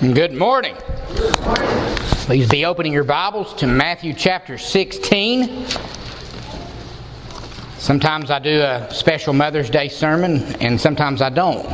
[0.00, 0.76] Good morning.
[2.24, 5.66] Please be opening your Bibles to Matthew chapter 16.
[7.76, 11.66] Sometimes I do a special Mother's Day sermon, and sometimes I don't.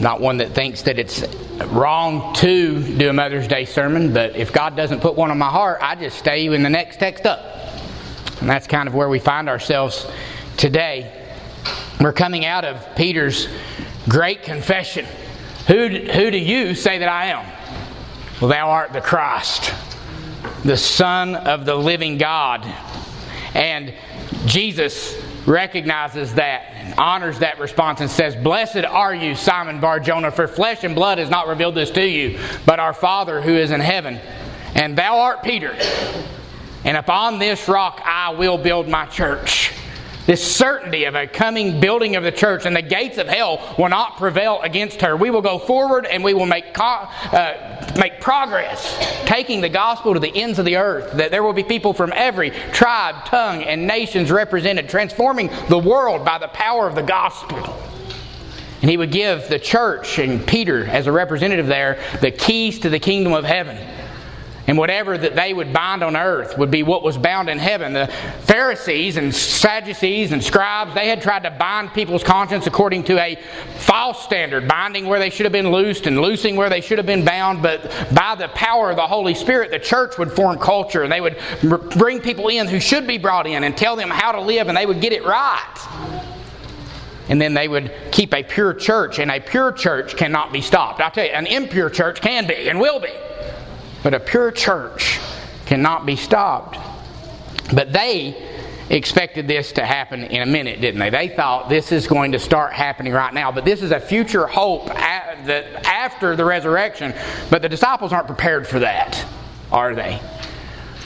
[0.00, 1.22] Not one that thinks that it's
[1.66, 5.48] wrong to do a Mother's Day sermon, but if God doesn't put one on my
[5.48, 7.38] heart, I just stay in the next text up.
[8.40, 10.08] And that's kind of where we find ourselves
[10.56, 11.24] today.
[12.00, 13.46] We're coming out of Peter's
[14.08, 15.06] great confession.
[15.70, 17.46] Who, who do you say that I am?
[18.40, 19.72] Well, thou art the Christ,
[20.64, 22.66] the Son of the living God.
[23.54, 23.94] And
[24.46, 30.32] Jesus recognizes that and honors that response and says, Blessed are you, Simon Bar Jonah,
[30.32, 33.70] for flesh and blood has not revealed this to you, but our Father who is
[33.70, 34.18] in heaven.
[34.74, 35.76] And thou art Peter,
[36.84, 39.70] and upon this rock I will build my church
[40.30, 43.88] this certainty of a coming building of the church, and the gates of hell will
[43.88, 45.16] not prevail against her.
[45.16, 50.14] We will go forward and we will make, co- uh, make progress, taking the gospel
[50.14, 51.14] to the ends of the earth.
[51.14, 56.24] That there will be people from every tribe, tongue, and nations represented, transforming the world
[56.24, 57.58] by the power of the gospel.
[58.82, 62.88] And he would give the church and Peter, as a representative there, the keys to
[62.88, 63.76] the kingdom of heaven.
[64.66, 67.92] And whatever that they would bind on earth would be what was bound in heaven.
[67.92, 68.06] The
[68.42, 73.36] Pharisees and Sadducees and scribes, they had tried to bind people's conscience according to a
[73.78, 77.06] false standard, binding where they should have been loosed and loosing where they should have
[77.06, 77.62] been bound.
[77.62, 77.82] But
[78.14, 81.38] by the power of the Holy Spirit, the church would form culture and they would
[81.90, 84.76] bring people in who should be brought in and tell them how to live and
[84.76, 86.20] they would get it right.
[87.28, 91.00] And then they would keep a pure church, and a pure church cannot be stopped.
[91.00, 93.12] i tell you, an impure church can be and will be.
[94.02, 95.20] But a pure church
[95.66, 96.78] cannot be stopped.
[97.72, 98.50] But they
[98.90, 101.10] expected this to happen in a minute, didn't they?
[101.10, 104.46] They thought this is going to start happening right now, but this is a future
[104.46, 107.14] hope that after the resurrection.
[107.50, 109.24] But the disciples aren't prepared for that,
[109.70, 110.20] are they?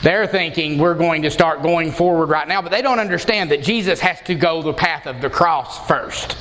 [0.01, 3.63] They're thinking we're going to start going forward right now, but they don't understand that
[3.63, 6.37] Jesus has to go the path of the cross first.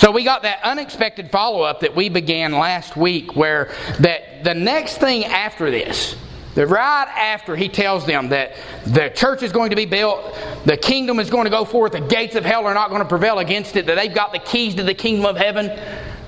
[0.00, 4.54] So we got that unexpected follow up that we began last week, where that the
[4.54, 6.16] next thing after this,
[6.54, 8.56] that right after he tells them that
[8.86, 10.34] the church is going to be built,
[10.64, 13.08] the kingdom is going to go forth, the gates of hell are not going to
[13.08, 15.66] prevail against it, that they've got the keys to the kingdom of heaven,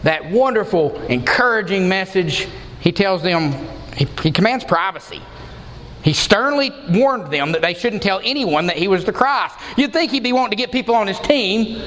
[0.03, 2.49] that wonderful, encouraging message,
[2.81, 3.53] he tells them,
[3.97, 5.23] he, he commands privacy.
[6.03, 9.57] He sternly warned them that they shouldn't tell anyone that he was the Christ.
[9.79, 11.83] You'd think he'd be wanting to get people on his team,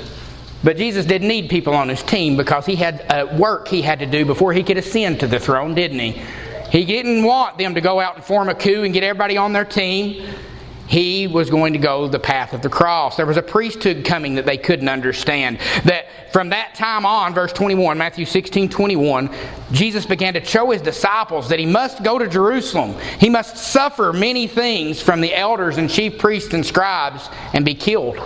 [0.65, 3.99] but Jesus didn't need people on his team because he had uh, work he had
[3.99, 6.23] to do before he could ascend to the throne, didn't he?
[6.71, 9.53] He didn't want them to go out and form a coup and get everybody on
[9.53, 10.27] their team.
[10.87, 13.15] He was going to go the path of the cross.
[13.15, 15.59] There was a priesthood coming that they couldn't understand.
[15.83, 19.29] That from that time on, verse 21, Matthew 16 21,
[19.71, 22.95] Jesus began to show his disciples that he must go to Jerusalem.
[23.19, 27.75] He must suffer many things from the elders and chief priests and scribes and be
[27.75, 28.17] killed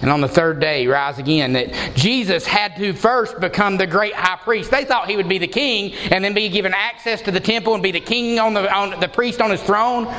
[0.00, 1.52] and on the third day rise again.
[1.54, 4.70] That Jesus had to first become the great high priest.
[4.70, 7.74] They thought he would be the king and then be given access to the temple
[7.74, 10.12] and be the king on the, on the priest on his throne.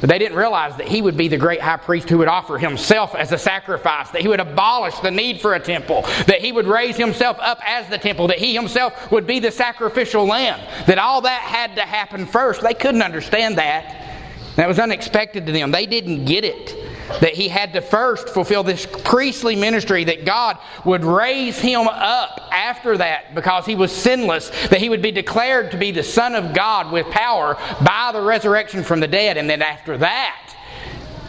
[0.00, 2.56] But they didn't realize that he would be the great high priest who would offer
[2.56, 6.52] himself as a sacrifice, that he would abolish the need for a temple, that he
[6.52, 10.60] would raise himself up as the temple, that he himself would be the sacrificial lamb,
[10.86, 12.60] that all that had to happen first.
[12.60, 14.04] They couldn't understand that.
[14.54, 15.72] That was unexpected to them.
[15.72, 16.87] They didn't get it
[17.20, 22.48] that he had to first fulfill this priestly ministry, that God would raise him up
[22.52, 26.34] after that because he was sinless, that he would be declared to be the Son
[26.34, 30.54] of God with power by the resurrection from the dead, and then after that,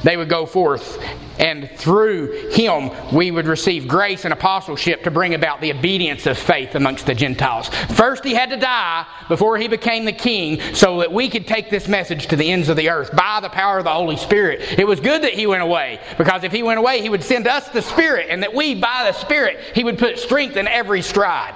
[0.03, 1.03] they would go forth,
[1.39, 6.37] and through him we would receive grace and apostleship to bring about the obedience of
[6.37, 7.69] faith amongst the Gentiles.
[7.69, 11.69] First, he had to die before he became the king so that we could take
[11.69, 14.79] this message to the ends of the earth by the power of the Holy Spirit.
[14.79, 17.47] It was good that he went away because if he went away, he would send
[17.47, 21.01] us the Spirit, and that we, by the Spirit, he would put strength in every
[21.01, 21.55] stride,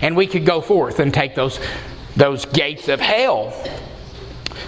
[0.00, 1.60] and we could go forth and take those,
[2.16, 3.52] those gates of hell.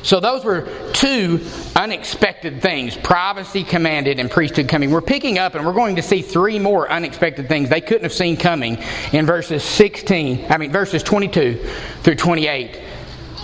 [0.03, 1.41] So those were two
[1.77, 4.91] unexpected things privacy commanded and priesthood coming.
[4.91, 8.13] We're picking up and we're going to see three more unexpected things they couldn't have
[8.13, 8.79] seen coming
[9.13, 11.65] in verses 16, I mean, verses 22
[12.03, 12.77] through 28.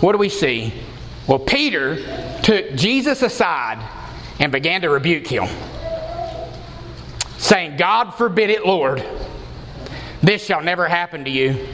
[0.01, 0.73] What do we see?
[1.27, 1.97] Well, Peter
[2.43, 3.87] took Jesus aside
[4.41, 5.49] and began to rebuke him,
[7.37, 9.05] saying, God forbid it, Lord.
[10.23, 11.69] This shall never happen to you.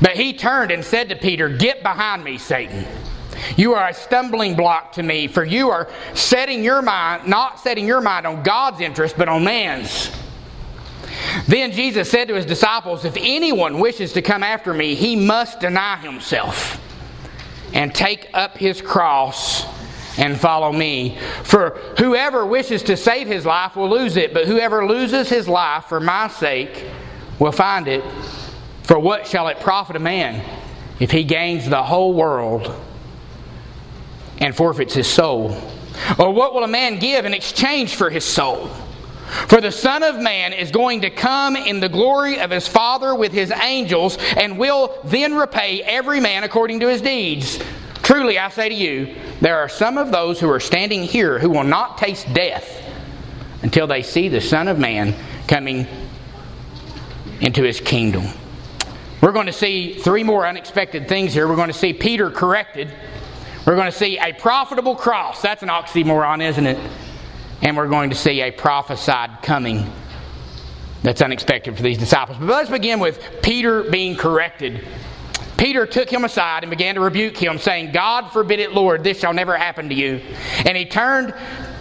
[0.00, 2.86] But he turned and said to Peter, Get behind me, Satan.
[3.56, 7.86] You are a stumbling block to me, for you are setting your mind, not setting
[7.86, 10.10] your mind on God's interest, but on man's.
[11.46, 15.60] Then Jesus said to his disciples, If anyone wishes to come after me, he must
[15.60, 16.80] deny himself
[17.72, 19.66] and take up his cross
[20.18, 21.18] and follow me.
[21.42, 25.84] For whoever wishes to save his life will lose it, but whoever loses his life
[25.84, 26.86] for my sake
[27.38, 28.04] will find it.
[28.84, 30.44] For what shall it profit a man
[31.00, 32.74] if he gains the whole world
[34.42, 35.56] and forfeits his soul?
[36.18, 38.68] Or what will a man give in exchange for his soul?
[39.48, 43.14] For the Son of Man is going to come in the glory of his Father
[43.14, 47.58] with his angels, and will then repay every man according to his deeds.
[48.02, 51.48] Truly, I say to you, there are some of those who are standing here who
[51.48, 52.82] will not taste death
[53.62, 55.14] until they see the Son of Man
[55.46, 55.86] coming
[57.40, 58.24] into his kingdom.
[59.22, 61.48] We're going to see three more unexpected things here.
[61.48, 62.92] We're going to see Peter corrected.
[63.64, 65.40] We're going to see a profitable cross.
[65.40, 66.78] That's an oxymoron, isn't it?
[67.62, 69.88] And we're going to see a prophesied coming
[71.02, 72.38] that's unexpected for these disciples.
[72.38, 74.84] But let's begin with Peter being corrected.
[75.62, 79.20] Peter took him aside and began to rebuke him, saying, God forbid it, Lord, this
[79.20, 80.20] shall never happen to you.
[80.66, 81.32] And he turned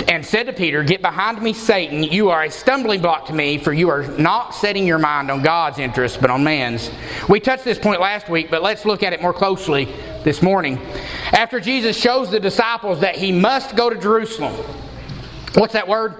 [0.08, 2.04] and said to Peter, Get behind me, Satan.
[2.04, 5.42] You are a stumbling block to me, for you are not setting your mind on
[5.42, 6.92] God's interests, but on man's.
[7.28, 9.86] We touched this point last week, but let's look at it more closely
[10.24, 10.80] this morning.
[11.32, 14.54] After Jesus shows the disciples that he must go to Jerusalem,
[15.56, 16.14] what's that word?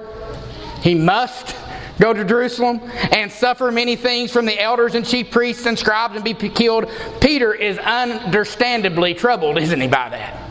[0.82, 1.56] He must
[2.02, 2.82] go to Jerusalem
[3.12, 6.90] and suffer many things from the elders and chief priests and scribes and be killed.
[7.22, 10.50] Peter is understandably troubled, isn't he, by that?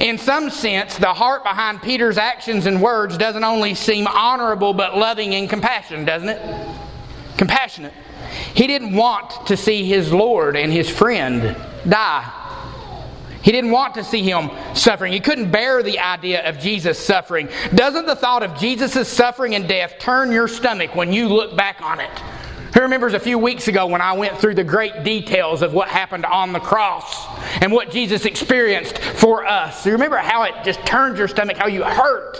[0.00, 4.96] In some sense, the heart behind Peter's actions and words doesn't only seem honorable but
[4.96, 6.76] loving and compassionate, doesn't it?
[7.36, 7.92] Compassionate.
[8.54, 11.56] He didn't want to see his Lord and his friend
[11.88, 12.41] die.
[13.42, 15.12] He didn't want to see him suffering.
[15.12, 17.48] He couldn't bear the idea of Jesus suffering.
[17.74, 21.82] Doesn't the thought of Jesus' suffering and death turn your stomach when you look back
[21.82, 22.10] on it?
[22.74, 25.88] Who remembers a few weeks ago when I went through the great details of what
[25.88, 27.26] happened on the cross
[27.60, 29.84] and what Jesus experienced for us?
[29.84, 32.38] You remember how it just turns your stomach, how you hurt?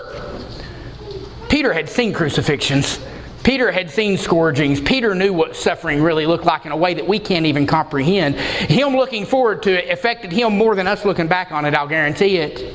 [1.51, 2.99] Peter had seen crucifixions.
[3.43, 4.81] Peter had seen scourgings.
[4.81, 8.37] Peter knew what suffering really looked like in a way that we can't even comprehend.
[8.37, 11.89] Him looking forward to it affected him more than us looking back on it, I'll
[11.89, 12.75] guarantee it.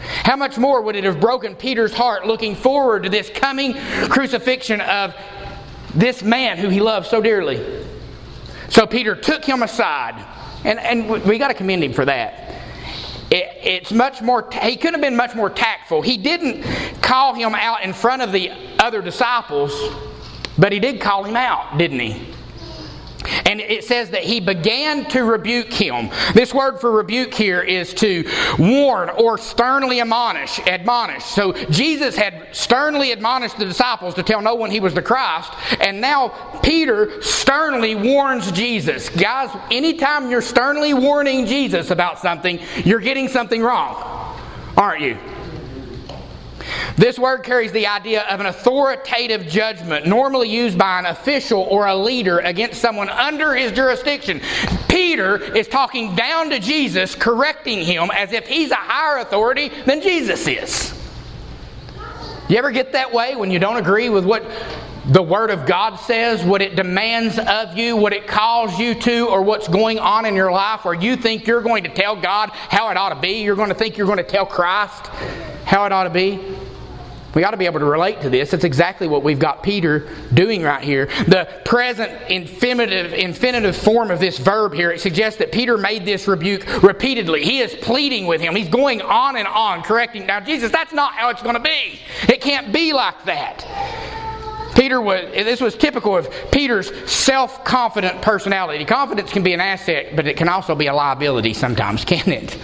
[0.00, 3.74] How much more would it have broken Peter's heart looking forward to this coming
[4.08, 5.14] crucifixion of
[5.94, 7.84] this man who he loved so dearly?
[8.70, 10.24] So Peter took him aside,
[10.64, 12.47] and, and we got to commend him for that.
[13.30, 16.02] It, it's much more, he could have been much more tactful.
[16.02, 16.62] He didn't
[17.02, 19.72] call him out in front of the other disciples,
[20.56, 22.34] but he did call him out, didn't he?
[23.46, 26.10] And it says that he began to rebuke him.
[26.34, 28.28] This word for rebuke here is to
[28.58, 30.60] warn or sternly admonish.
[30.60, 31.24] Admonish.
[31.24, 35.52] So Jesus had sternly admonished the disciples to tell no one he was the Christ,
[35.80, 36.28] and now
[36.62, 39.08] Peter sternly warns Jesus.
[39.08, 43.96] Guys, anytime you're sternly warning Jesus about something, you're getting something wrong,
[44.76, 45.16] aren't you?
[46.96, 51.86] This word carries the idea of an authoritative judgment, normally used by an official or
[51.86, 54.40] a leader against someone under his jurisdiction.
[54.88, 60.00] Peter is talking down to Jesus, correcting him as if he's a higher authority than
[60.00, 60.94] Jesus is.
[62.48, 64.42] You ever get that way when you don't agree with what
[65.08, 69.26] the Word of God says, what it demands of you, what it calls you to,
[69.28, 72.50] or what's going on in your life, or you think you're going to tell God
[72.52, 73.42] how it ought to be?
[73.42, 75.06] You're going to think you're going to tell Christ
[75.64, 76.57] how it ought to be?
[77.38, 78.50] We ought to be able to relate to this.
[78.50, 81.06] That's exactly what we've got Peter doing right here.
[81.28, 86.26] The present infinitive, infinitive form of this verb here, it suggests that Peter made this
[86.26, 87.44] rebuke repeatedly.
[87.44, 88.56] He is pleading with him.
[88.56, 90.26] He's going on and on, correcting.
[90.26, 92.00] Now, Jesus, that's not how it's going to be.
[92.22, 93.64] It can't be like that.
[94.74, 98.84] Peter was, this was typical of Peter's self confident personality.
[98.84, 102.58] Confidence can be an asset, but it can also be a liability sometimes, can it?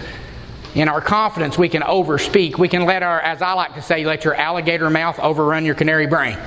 [0.75, 2.57] In our confidence, we can overspeak.
[2.57, 5.75] We can let our, as I like to say, let your alligator mouth overrun your
[5.75, 6.37] canary brain.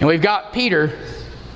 [0.00, 0.98] And we've got Peter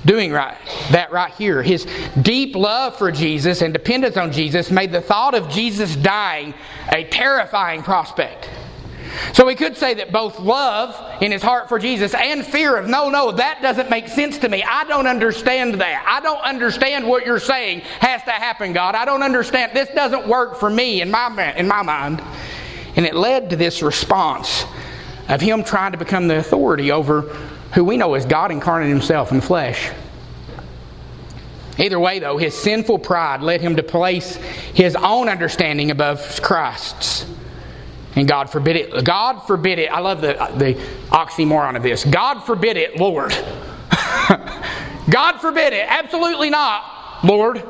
[0.04, 0.56] doing right
[0.90, 1.62] that right here.
[1.62, 1.86] His
[2.22, 6.54] deep love for Jesus and dependence on Jesus made the thought of Jesus dying
[6.92, 8.48] a terrifying prospect.
[9.32, 12.88] So we could say that both love in his heart for Jesus and fear of,
[12.88, 14.62] no, no, that doesn't make sense to me.
[14.62, 16.04] I don't understand that.
[16.06, 18.94] I don't understand what you're saying has to happen, God.
[18.94, 19.72] I don't understand.
[19.74, 22.22] This doesn't work for me in my, in my mind.
[22.96, 24.64] And it led to this response
[25.28, 27.22] of him trying to become the authority over
[27.72, 29.90] who we know as God incarnate himself in flesh.
[31.76, 37.26] Either way, though, his sinful pride led him to place his own understanding above Christ's.
[38.16, 39.04] And God forbid it.
[39.04, 39.86] God forbid it.
[39.86, 40.74] I love the, the
[41.10, 42.04] oxymoron of this.
[42.04, 43.32] God forbid it, Lord.
[45.10, 45.86] God forbid it.
[45.88, 47.62] Absolutely not, Lord.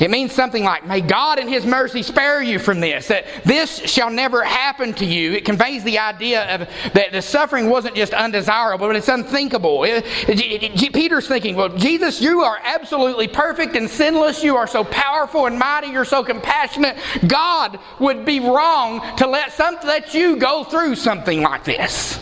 [0.00, 3.78] It means something like, May God in His mercy spare you from this, that this
[3.78, 5.32] shall never happen to you.
[5.32, 9.84] It conveys the idea of that the suffering wasn't just undesirable, but it's unthinkable.
[9.84, 14.42] It, it, Peter's thinking, Well, Jesus, you are absolutely perfect and sinless.
[14.42, 15.88] You are so powerful and mighty.
[15.88, 16.98] You're so compassionate.
[17.26, 22.18] God would be wrong to let, some, let you go through something like this.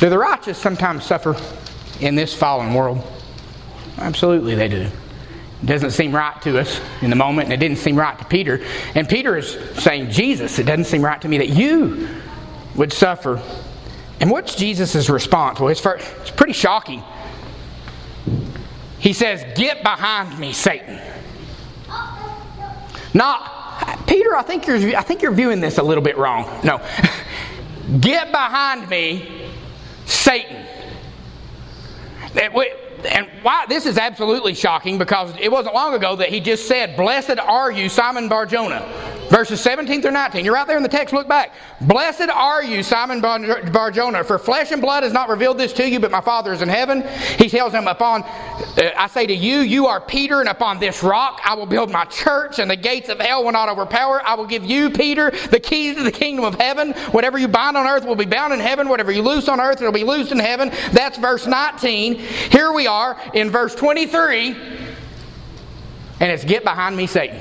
[0.00, 1.36] Do the righteous sometimes suffer
[2.00, 3.11] in this fallen world?
[3.98, 4.88] Absolutely, they do.
[5.62, 8.24] It doesn't seem right to us in the moment, and it didn't seem right to
[8.24, 8.60] Peter.
[8.94, 12.08] And Peter is saying, Jesus, it doesn't seem right to me that you
[12.74, 13.40] would suffer.
[14.20, 15.60] And what's Jesus' response?
[15.60, 15.80] Well, it's,
[16.32, 17.02] pretty shocking.
[18.98, 21.00] He says, Get behind me, Satan.
[23.14, 26.60] Not, Peter, I think you're, I think you're viewing this a little bit wrong.
[26.64, 26.80] No.
[28.00, 29.48] Get behind me,
[30.06, 30.64] Satan.
[32.34, 36.40] That It, and why this is absolutely shocking because it wasn't long ago that he
[36.40, 38.80] just said, Blessed are you, Simon Barjona.
[39.30, 40.44] Verses 17 through 19.
[40.44, 41.54] You're right there in the text, look back.
[41.80, 45.98] Blessed are you, Simon Barjona, for flesh and blood has not revealed this to you,
[45.98, 47.02] but my Father is in heaven.
[47.38, 51.02] He tells him, Upon, uh, I say to you, you are Peter, and upon this
[51.02, 54.20] rock I will build my church, and the gates of hell will not overpower.
[54.22, 56.92] I will give you, Peter, the keys to the kingdom of heaven.
[57.12, 58.86] Whatever you bind on earth will be bound in heaven.
[58.86, 60.70] Whatever you loose on earth, it will be loosed in heaven.
[60.92, 62.16] That's verse 19.
[62.16, 62.91] Here we are
[63.34, 64.50] in verse 23,
[66.20, 67.40] and it's get behind me, Satan.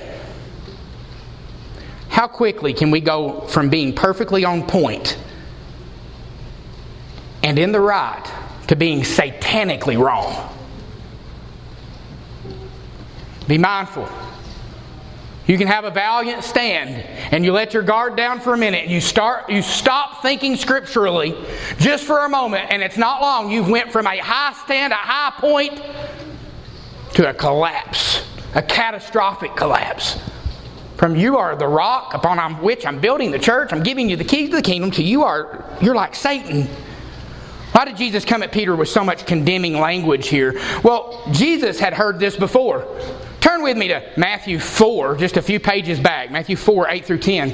[2.09, 5.17] How quickly can we go from being perfectly on point
[7.43, 8.23] and in the right
[8.67, 10.49] to being satanically wrong?
[13.47, 14.09] Be mindful.
[15.51, 16.95] You can have a valiant stand
[17.33, 20.55] and you let your guard down for a minute and you start you stop thinking
[20.55, 21.35] scripturally
[21.77, 24.95] just for a moment and it's not long you've went from a high stand, a
[24.95, 25.73] high point
[27.15, 28.23] to a collapse,
[28.55, 30.17] a catastrophic collapse.
[30.95, 34.23] From you are the rock upon which I'm building the church, I'm giving you the
[34.23, 36.69] keys to the kingdom, to you are you're like Satan.
[37.73, 40.61] Why did Jesus come at Peter with so much condemning language here?
[40.81, 42.87] Well, Jesus had heard this before.
[43.41, 46.31] Turn with me to Matthew 4, just a few pages back.
[46.31, 47.53] Matthew 4, 8 through 10.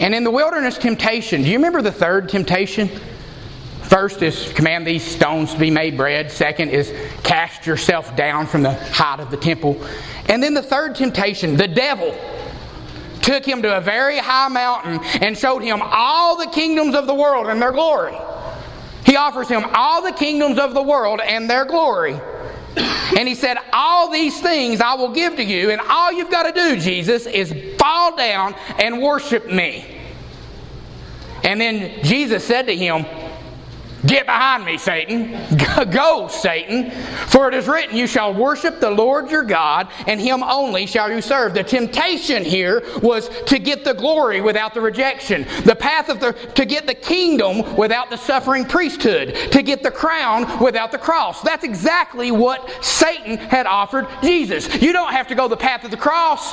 [0.00, 2.88] And in the wilderness temptation, do you remember the third temptation?
[3.82, 6.30] First is command these stones to be made bread.
[6.30, 6.94] Second is
[7.24, 9.84] cast yourself down from the height of the temple.
[10.28, 12.16] And then the third temptation, the devil
[13.20, 17.14] took him to a very high mountain and showed him all the kingdoms of the
[17.14, 18.16] world and their glory.
[19.04, 22.20] He offers him all the kingdoms of the world and their glory.
[22.76, 26.44] And he said, All these things I will give to you, and all you've got
[26.44, 29.84] to do, Jesus, is fall down and worship me.
[31.44, 33.04] And then Jesus said to him,
[34.06, 35.38] Get behind me, Satan.
[35.90, 36.90] Go, Satan.
[37.28, 41.10] For it is written, You shall worship the Lord your God, and him only shall
[41.10, 41.54] you serve.
[41.54, 45.46] The temptation here was to get the glory without the rejection.
[45.64, 49.34] The path of the to get the kingdom without the suffering priesthood.
[49.52, 51.40] To get the crown without the cross.
[51.42, 54.82] That's exactly what Satan had offered Jesus.
[54.82, 56.52] You don't have to go the path of the cross.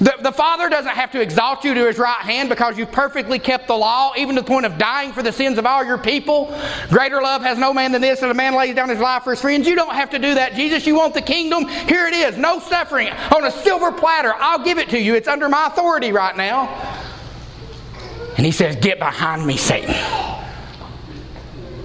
[0.00, 3.38] The, the Father doesn't have to exalt you to his right hand because you've perfectly
[3.38, 5.98] kept the law, even to the point of dying for the sins of all your
[5.98, 6.58] people.
[6.88, 9.32] Greater love has no man than this that a man lays down his life for
[9.32, 9.68] his friends.
[9.68, 10.86] You don't have to do that, Jesus.
[10.86, 11.68] You want the kingdom?
[11.68, 12.38] Here it is.
[12.38, 14.32] No suffering on a silver platter.
[14.34, 15.14] I'll give it to you.
[15.14, 16.68] It's under my authority right now.
[18.38, 19.94] And he says, Get behind me, Satan.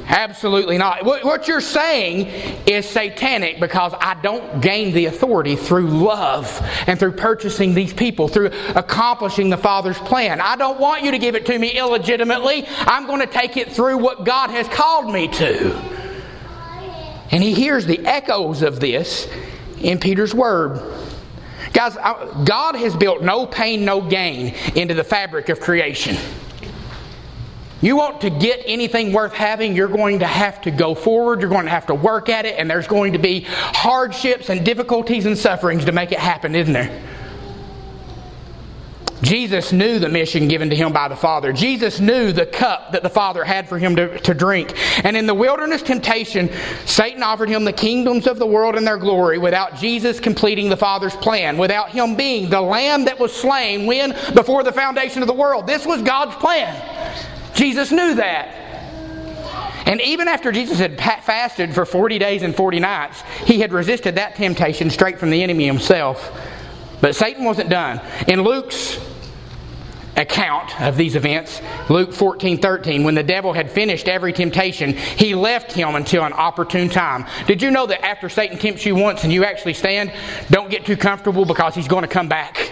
[0.08, 1.04] Absolutely not.
[1.04, 2.28] What you're saying
[2.68, 8.28] is satanic because I don't gain the authority through love and through purchasing these people,
[8.28, 10.42] through accomplishing the Father's plan.
[10.42, 12.66] I don't want you to give it to me illegitimately.
[12.82, 15.76] I'm going to take it through what God has called me to.
[17.32, 19.28] And he hears the echoes of this
[19.82, 20.82] in Peter's word.
[21.74, 21.96] Guys,
[22.46, 26.16] God has built no pain, no gain into the fabric of creation.
[27.86, 31.52] You want to get anything worth having, you're going to have to go forward, you're
[31.52, 35.28] going to have to work at it, and there's going to be hardships and difficulties
[35.28, 37.04] and sufferings to make it happen, isn't there?
[39.22, 41.54] Jesus knew the mission given to him by the Father.
[41.54, 44.74] Jesus knew the cup that the Father had for him to, to drink.
[45.06, 46.50] And in the wilderness temptation,
[46.88, 50.78] Satan offered him the kingdoms of the world and their glory without Jesus completing the
[50.78, 54.10] Father's plan, without him being the lamb that was slain when?
[54.34, 55.68] Before the foundation of the world.
[55.68, 57.35] This was God's plan.
[57.56, 58.66] Jesus knew that.
[59.88, 64.16] And even after Jesus had fasted for 40 days and 40 nights, he had resisted
[64.16, 66.32] that temptation straight from the enemy himself.
[67.02, 68.02] But Satan wasn't done.
[68.28, 69.00] In Luke's
[70.18, 75.36] account of these events, Luke 14 13, when the devil had finished every temptation, he
[75.36, 77.26] left him until an opportune time.
[77.46, 80.12] Did you know that after Satan tempts you once and you actually stand,
[80.50, 82.72] don't get too comfortable because he's going to come back?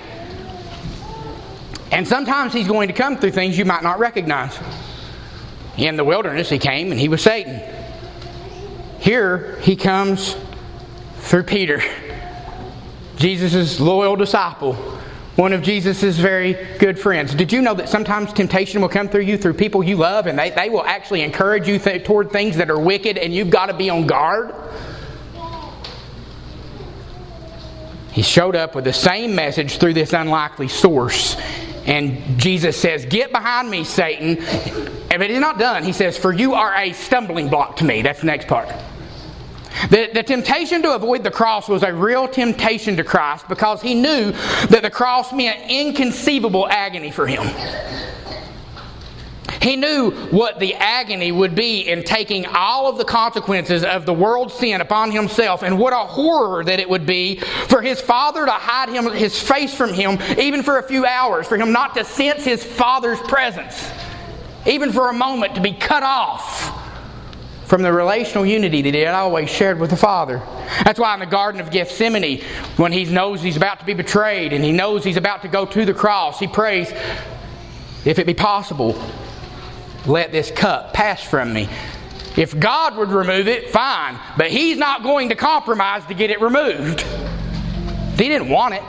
[1.93, 4.59] And sometimes he's going to come through things you might not recognize.
[5.77, 7.62] In the wilderness, he came and he was Satan.
[9.00, 10.35] Here, he comes
[11.19, 11.81] through Peter,
[13.15, 14.93] Jesus' loyal disciple
[15.35, 17.33] one of Jesus' very good friends.
[17.33, 20.38] Did you know that sometimes temptation will come through you through people you love and
[20.38, 23.65] they, they will actually encourage you th- toward things that are wicked and you've got
[23.67, 24.53] to be on guard?
[28.12, 31.35] He showed up with the same message through this unlikely source.
[31.85, 34.35] And Jesus says, Get behind me, Satan.
[35.09, 35.83] But he's not done.
[35.83, 38.01] He says, For you are a stumbling block to me.
[38.01, 38.69] That's the next part.
[39.89, 43.95] The, the temptation to avoid the cross was a real temptation to Christ because he
[43.95, 44.31] knew
[44.69, 47.43] that the cross meant inconceivable agony for him.
[49.63, 54.13] He knew what the agony would be in taking all of the consequences of the
[54.13, 57.38] world's sin upon himself, and what a horror that it would be
[57.70, 61.48] for his father to hide him, his face from him, even for a few hours,
[61.48, 63.89] for him not to sense his father's presence,
[64.65, 66.82] even for a moment to be cut off
[67.65, 70.41] from the relational unity that he had always shared with the Father.
[70.84, 72.41] That's why in the Garden of Gethsemane,
[72.75, 75.65] when he knows he's about to be betrayed and he knows he's about to go
[75.65, 76.91] to the cross, he prays,
[78.03, 79.01] If it be possible,
[80.05, 81.69] let this cup pass from me.
[82.36, 86.41] If God would remove it, fine, but he's not going to compromise to get it
[86.41, 87.01] removed.
[88.17, 88.83] He didn't want it.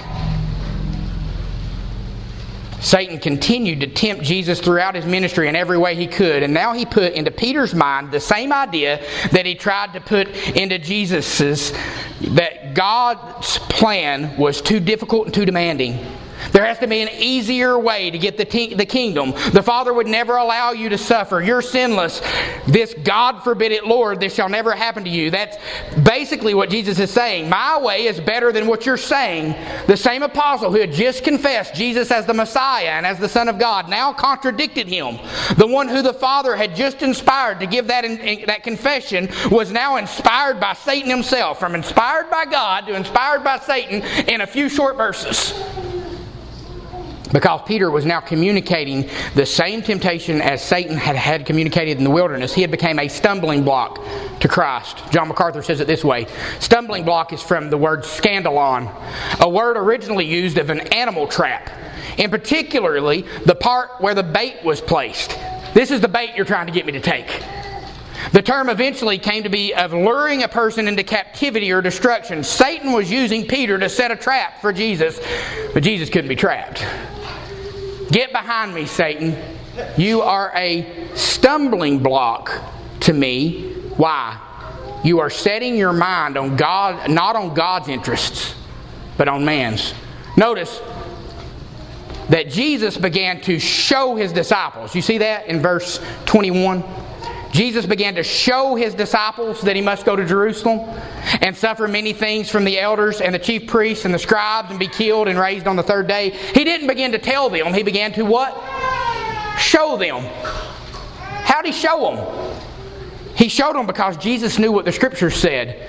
[2.80, 6.42] Satan continued to tempt Jesus throughout his ministry in every way he could.
[6.42, 9.02] And now he put into Peter's mind the same idea
[9.32, 11.72] that he tried to put into Jesus's
[12.20, 15.98] that God's plan was too difficult and too demanding.
[16.52, 19.32] There has to be an easier way to get the, the kingdom.
[19.52, 21.40] The Father would never allow you to suffer.
[21.40, 22.20] You're sinless.
[22.66, 25.30] This God forbid it, Lord, this shall never happen to you.
[25.30, 25.56] That's
[26.02, 27.48] basically what Jesus is saying.
[27.48, 29.54] My way is better than what you're saying.
[29.86, 33.48] The same apostle who had just confessed Jesus as the Messiah and as the Son
[33.48, 35.18] of God now contradicted him.
[35.56, 39.70] The one who the Father had just inspired to give that, in, that confession was
[39.70, 41.58] now inspired by Satan himself.
[41.58, 45.52] From inspired by God to inspired by Satan in a few short verses
[47.34, 52.10] because Peter was now communicating the same temptation as Satan had, had communicated in the
[52.10, 52.54] wilderness.
[52.54, 54.00] He had become a stumbling block
[54.38, 55.02] to Christ.
[55.10, 56.28] John MacArthur says it this way
[56.60, 58.88] Stumbling block is from the word scandalon,
[59.40, 61.70] a word originally used of an animal trap,
[62.18, 65.36] and particularly the part where the bait was placed.
[65.74, 67.42] This is the bait you're trying to get me to take.
[68.32, 72.44] The term eventually came to be of luring a person into captivity or destruction.
[72.44, 75.20] Satan was using Peter to set a trap for Jesus,
[75.74, 76.84] but Jesus couldn't be trapped.
[78.10, 79.36] Get behind me, Satan.
[79.96, 82.52] You are a stumbling block
[83.00, 83.72] to me.
[83.96, 84.40] Why?
[85.04, 88.54] You are setting your mind on God, not on God's interests,
[89.16, 89.94] but on man's.
[90.36, 90.80] Notice
[92.30, 94.94] that Jesus began to show his disciples.
[94.94, 96.82] You see that in verse 21?
[97.54, 100.80] Jesus began to show his disciples that he must go to Jerusalem
[101.40, 104.78] and suffer many things from the elders and the chief priests and the scribes and
[104.80, 106.30] be killed and raised on the third day.
[106.30, 108.52] He didn't begin to tell them, he began to what?
[109.56, 110.24] Show them.
[111.44, 112.56] How'd he show them?
[113.36, 115.88] He showed them because Jesus knew what the scriptures said.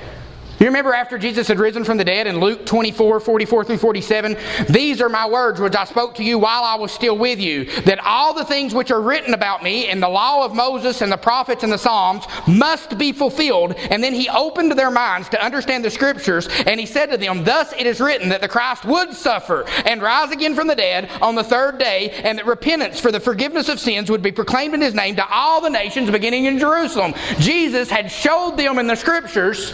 [0.59, 4.37] You remember after Jesus had risen from the dead in Luke 24, 44 through 47?
[4.69, 7.65] These are my words which I spoke to you while I was still with you,
[7.81, 11.11] that all the things which are written about me in the law of Moses and
[11.11, 13.73] the prophets and the Psalms must be fulfilled.
[13.75, 17.43] And then he opened their minds to understand the scriptures, and he said to them,
[17.43, 21.11] Thus it is written that the Christ would suffer and rise again from the dead
[21.21, 24.73] on the third day, and that repentance for the forgiveness of sins would be proclaimed
[24.73, 27.13] in his name to all the nations beginning in Jerusalem.
[27.39, 29.73] Jesus had showed them in the scriptures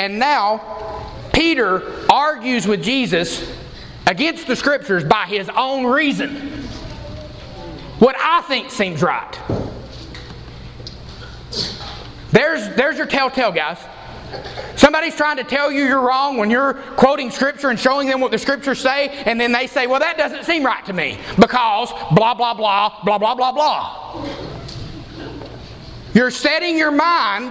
[0.00, 3.54] and now, Peter argues with Jesus
[4.06, 6.36] against the scriptures by his own reason.
[7.98, 9.38] What I think seems right.
[12.32, 13.76] There's, there's your telltale, guys.
[14.74, 18.30] Somebody's trying to tell you you're wrong when you're quoting Scripture and showing them what
[18.30, 21.90] the Scriptures say, and then they say, Well, that doesn't seem right to me because
[22.14, 24.49] blah, blah, blah, blah, blah, blah, blah.
[26.14, 27.50] You're setting your mind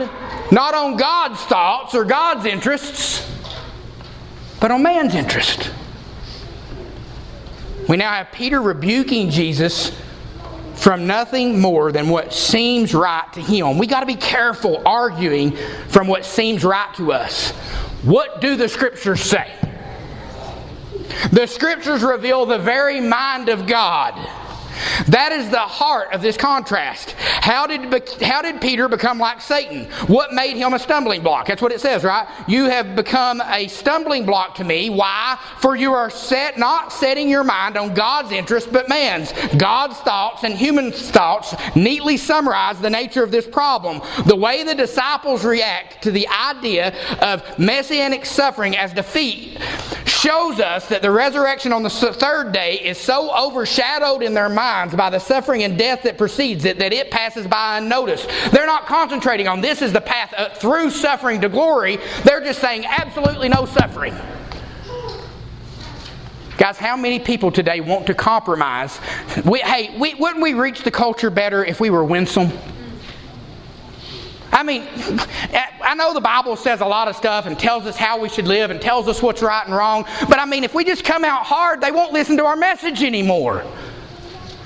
[0.52, 3.26] not on God's thoughts or God's interests,
[4.60, 5.72] but on man's interest.
[7.88, 9.98] We now have Peter rebuking Jesus
[10.76, 13.78] from nothing more than what seems right to him.
[13.78, 15.56] We got to be careful arguing
[15.88, 17.52] from what seems right to us.
[18.04, 19.54] What do the scriptures say?
[21.32, 24.13] The scriptures reveal the very mind of God.
[25.08, 27.12] That is the heart of this contrast.
[27.12, 29.86] How did, how did Peter become like Satan?
[30.08, 31.48] What made him a stumbling block?
[31.48, 32.28] That's what it says, right?
[32.48, 34.89] You have become a stumbling block to me.
[34.89, 35.39] Why?
[35.60, 39.34] For you are set, not setting your mind on God's interest, but man's.
[39.58, 44.02] God's thoughts and human thoughts neatly summarize the nature of this problem.
[44.26, 49.58] The way the disciples react to the idea of messianic suffering as defeat
[50.19, 54.93] shows us that the resurrection on the third day is so overshadowed in their minds
[54.93, 58.29] by the suffering and death that precedes it that it passes by unnoticed.
[58.51, 61.99] They're not concentrating on this is the path through suffering to glory.
[62.23, 64.13] They're just saying absolutely no suffering.
[66.58, 68.99] Guys, how many people today want to compromise?
[69.45, 72.51] We, hey, we, wouldn't we reach the culture better if we were winsome?
[74.60, 74.82] I mean,
[75.54, 78.28] eh, I know the Bible says a lot of stuff and tells us how we
[78.28, 81.06] should live and tells us what's right and wrong, but I mean, if we just
[81.06, 83.63] come out hard, they won't listen to our message anymore.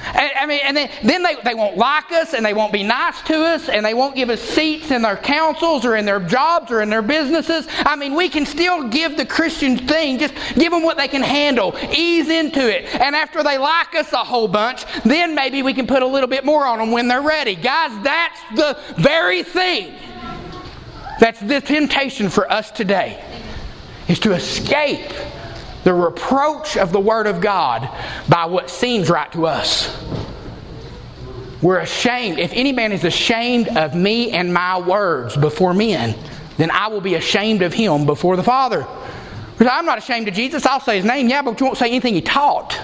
[0.06, 3.22] I mean, and then, then they, they won't like us and they won't be nice
[3.24, 6.72] to us and they won't give us seats in their councils or in their jobs
[6.72, 7.68] or in their businesses.
[7.80, 11.22] I mean, we can still give the Christian thing, just give them what they can
[11.22, 12.94] handle, ease into it.
[12.96, 16.30] And after they like us a whole bunch, then maybe we can put a little
[16.30, 17.56] bit more on them when they're ready.
[17.56, 19.94] Guys, that's the very thing.
[21.20, 23.24] That's the temptation for us today,
[24.08, 25.12] is to escape
[25.84, 27.90] the reproach of the Word of God
[28.30, 29.96] by what seems right to us.
[31.62, 32.40] We're ashamed.
[32.40, 36.16] If any man is ashamed of me and my words before men,
[36.58, 38.86] then I will be ashamed of him before the Father.
[39.54, 40.66] Because I'm not ashamed of Jesus.
[40.66, 42.80] I'll say his name, yeah, but you won't say anything he taught.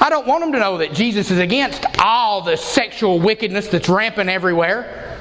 [0.00, 3.88] I don't want them to know that Jesus is against all the sexual wickedness that's
[3.88, 5.19] rampant everywhere.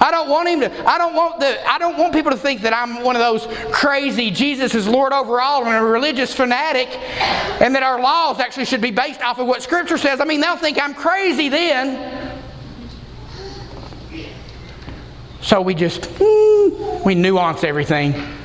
[0.00, 2.62] I don't want him to, I don't want the, I don't want people to think
[2.62, 6.88] that I'm one of those crazy Jesus is Lord over all and a religious fanatic
[7.60, 10.20] and that our laws actually should be based off of what Scripture says.
[10.20, 12.40] I mean, they'll think I'm crazy then.
[15.40, 18.37] So we just, mm, we nuance everything.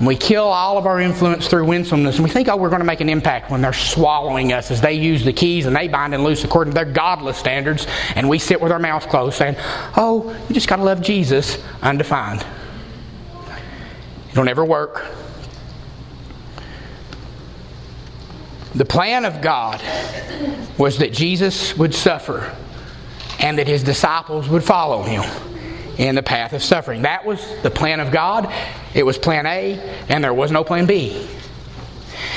[0.00, 2.86] We kill all of our influence through winsomeness, and we think, oh, we're going to
[2.86, 6.12] make an impact when they're swallowing us as they use the keys and they bind
[6.12, 9.54] and loose according to their godless standards, and we sit with our mouths closed saying,
[9.96, 12.44] oh, you just got to love Jesus undefined.
[14.32, 15.06] It'll never work.
[18.74, 19.80] The plan of God
[20.76, 22.52] was that Jesus would suffer
[23.38, 25.22] and that his disciples would follow him
[25.98, 27.02] in the path of suffering.
[27.02, 28.52] That was the plan of God.
[28.94, 29.78] It was plan A,
[30.08, 31.28] and there was no plan B.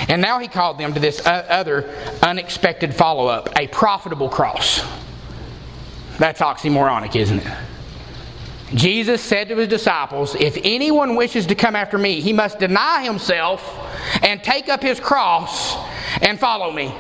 [0.08, 1.89] And now he called them to this other
[2.22, 4.82] unexpected follow up a profitable cross.
[6.17, 7.58] That's oxymoronic, isn't it?
[8.74, 13.04] Jesus said to his disciples, If anyone wishes to come after me, he must deny
[13.04, 13.63] himself
[14.24, 15.78] and take up his cross
[16.22, 16.93] and follow me.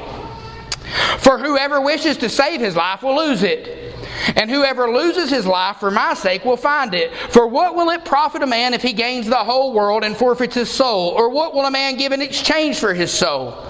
[1.17, 3.96] For whoever wishes to save his life will lose it
[4.35, 7.15] and whoever loses his life for my sake will find it.
[7.15, 10.55] For what will it profit a man if he gains the whole world and forfeits
[10.55, 11.09] his soul?
[11.09, 13.65] Or what will a man give in exchange for his soul?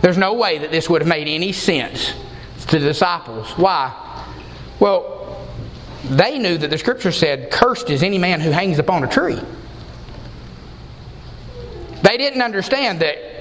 [0.00, 2.12] There's no way that this would have made any sense
[2.68, 3.50] to the disciples.
[3.52, 3.92] Why?
[4.80, 5.46] Well,
[6.04, 9.40] they knew that the scripture said, Cursed is any man who hangs upon a tree.
[12.02, 13.31] They didn't understand that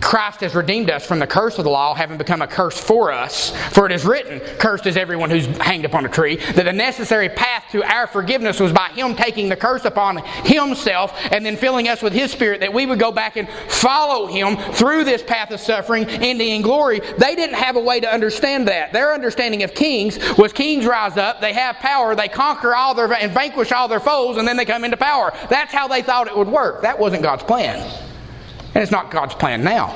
[0.00, 3.12] Christ has redeemed us from the curse of the law, having become a curse for
[3.12, 3.50] us.
[3.72, 6.36] For it is written, Cursed is everyone who's hanged upon a tree.
[6.36, 11.12] That the necessary path to our forgiveness was by Him taking the curse upon Himself
[11.30, 14.56] and then filling us with His Spirit, that we would go back and follow Him
[14.72, 17.00] through this path of suffering, ending in glory.
[17.18, 18.92] They didn't have a way to understand that.
[18.92, 23.12] Their understanding of kings was kings rise up, they have power, they conquer all their
[23.12, 25.32] and vanquish all their foes, and then they come into power.
[25.48, 26.82] That's how they thought it would work.
[26.82, 27.88] That wasn't God's plan.
[28.76, 29.88] And it's not God's plan now.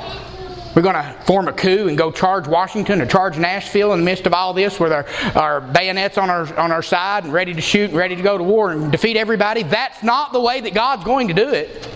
[0.75, 4.05] We're going to form a coup and go charge Washington or charge Nashville in the
[4.07, 7.53] midst of all this with our, our bayonets on our, on our side and ready
[7.53, 9.65] to shoot and ready to go to war and defeat everybody.
[9.65, 11.87] That's not the way that God's going to do it.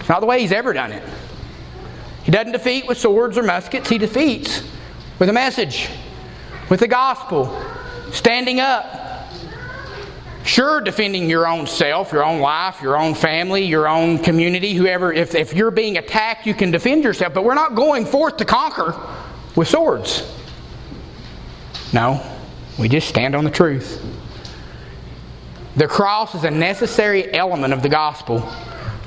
[0.00, 1.02] It's not the way He's ever done it.
[2.24, 4.62] He doesn't defeat with swords or muskets, He defeats
[5.18, 5.90] with a message,
[6.70, 7.54] with the gospel,
[8.12, 9.07] standing up,
[10.48, 15.12] Sure, defending your own self, your own life, your own family, your own community, whoever,
[15.12, 18.46] if, if you're being attacked, you can defend yourself, but we're not going forth to
[18.46, 18.98] conquer
[19.56, 20.26] with swords.
[21.92, 22.24] No,
[22.78, 24.02] we just stand on the truth.
[25.76, 28.38] The cross is a necessary element of the gospel.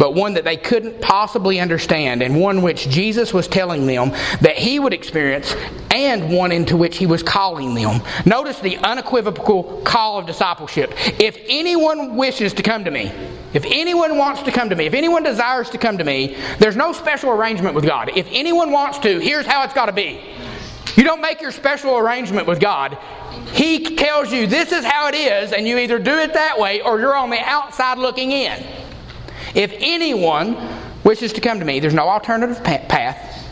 [0.01, 4.09] But one that they couldn't possibly understand, and one which Jesus was telling them
[4.41, 5.55] that he would experience,
[5.91, 8.01] and one into which he was calling them.
[8.25, 10.91] Notice the unequivocal call of discipleship.
[11.21, 13.11] If anyone wishes to come to me,
[13.53, 16.75] if anyone wants to come to me, if anyone desires to come to me, there's
[16.75, 18.09] no special arrangement with God.
[18.17, 20.19] If anyone wants to, here's how it's got to be.
[20.95, 22.97] You don't make your special arrangement with God.
[23.53, 26.81] He tells you this is how it is, and you either do it that way
[26.81, 28.80] or you're on the outside looking in.
[29.53, 30.57] If anyone
[31.03, 33.47] wishes to come to me, there's no alternative path.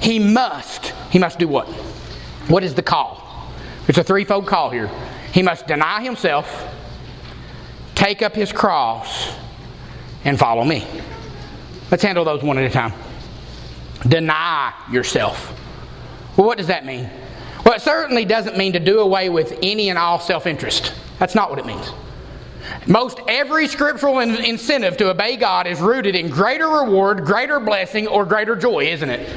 [0.00, 1.68] He must, he must do what?
[2.48, 3.52] What is the call?
[3.88, 4.90] It's a threefold call here.
[5.32, 6.68] He must deny himself,
[7.94, 9.32] take up his cross,
[10.24, 10.86] and follow me.
[11.90, 12.92] Let's handle those one at a time.
[14.06, 15.56] Deny yourself.
[16.36, 17.10] Well, what does that mean?
[17.64, 20.94] Well, it certainly doesn't mean to do away with any and all self interest.
[21.18, 21.90] That's not what it means.
[22.86, 28.24] Most every scriptural incentive to obey God is rooted in greater reward, greater blessing, or
[28.24, 29.28] greater joy, isn't it?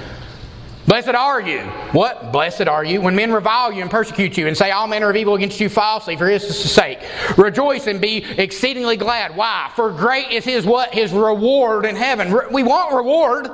[0.85, 1.61] Blessed are you.
[1.93, 2.33] What?
[2.33, 5.15] Blessed are you when men revile you and persecute you and say all manner of
[5.15, 6.99] evil against you falsely for his sake.
[7.37, 9.35] Rejoice and be exceedingly glad.
[9.35, 9.71] Why?
[9.75, 10.93] For great is his what?
[10.93, 12.37] His reward in heaven.
[12.51, 13.49] We want reward.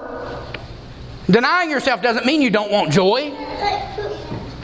[1.29, 3.31] Denying yourself doesn't mean you don't want joy.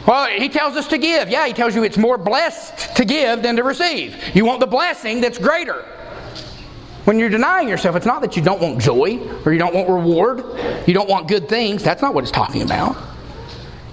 [0.06, 1.28] Well, he tells us to give.
[1.28, 4.16] Yeah, he tells you it's more blessed to give than to receive.
[4.34, 5.84] You want the blessing that's greater.
[7.04, 9.88] When you're denying yourself, it's not that you don't want joy or you don't want
[9.88, 10.42] reward,
[10.86, 11.82] you don't want good things.
[11.82, 12.96] That's not what it's talking about.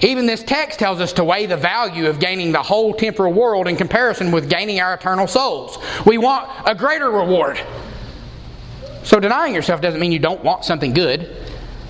[0.02, 3.68] Even this text tells us to weigh the value of gaining the whole temporal world
[3.68, 5.78] in comparison with gaining our eternal souls.
[6.06, 7.60] We want a greater reward.
[9.04, 11.38] So denying yourself doesn't mean you don't want something good.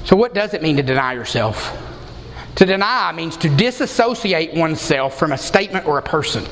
[0.06, 1.93] So, what does it mean to deny yourself?
[2.56, 6.46] To deny means to disassociate oneself from a statement or a person,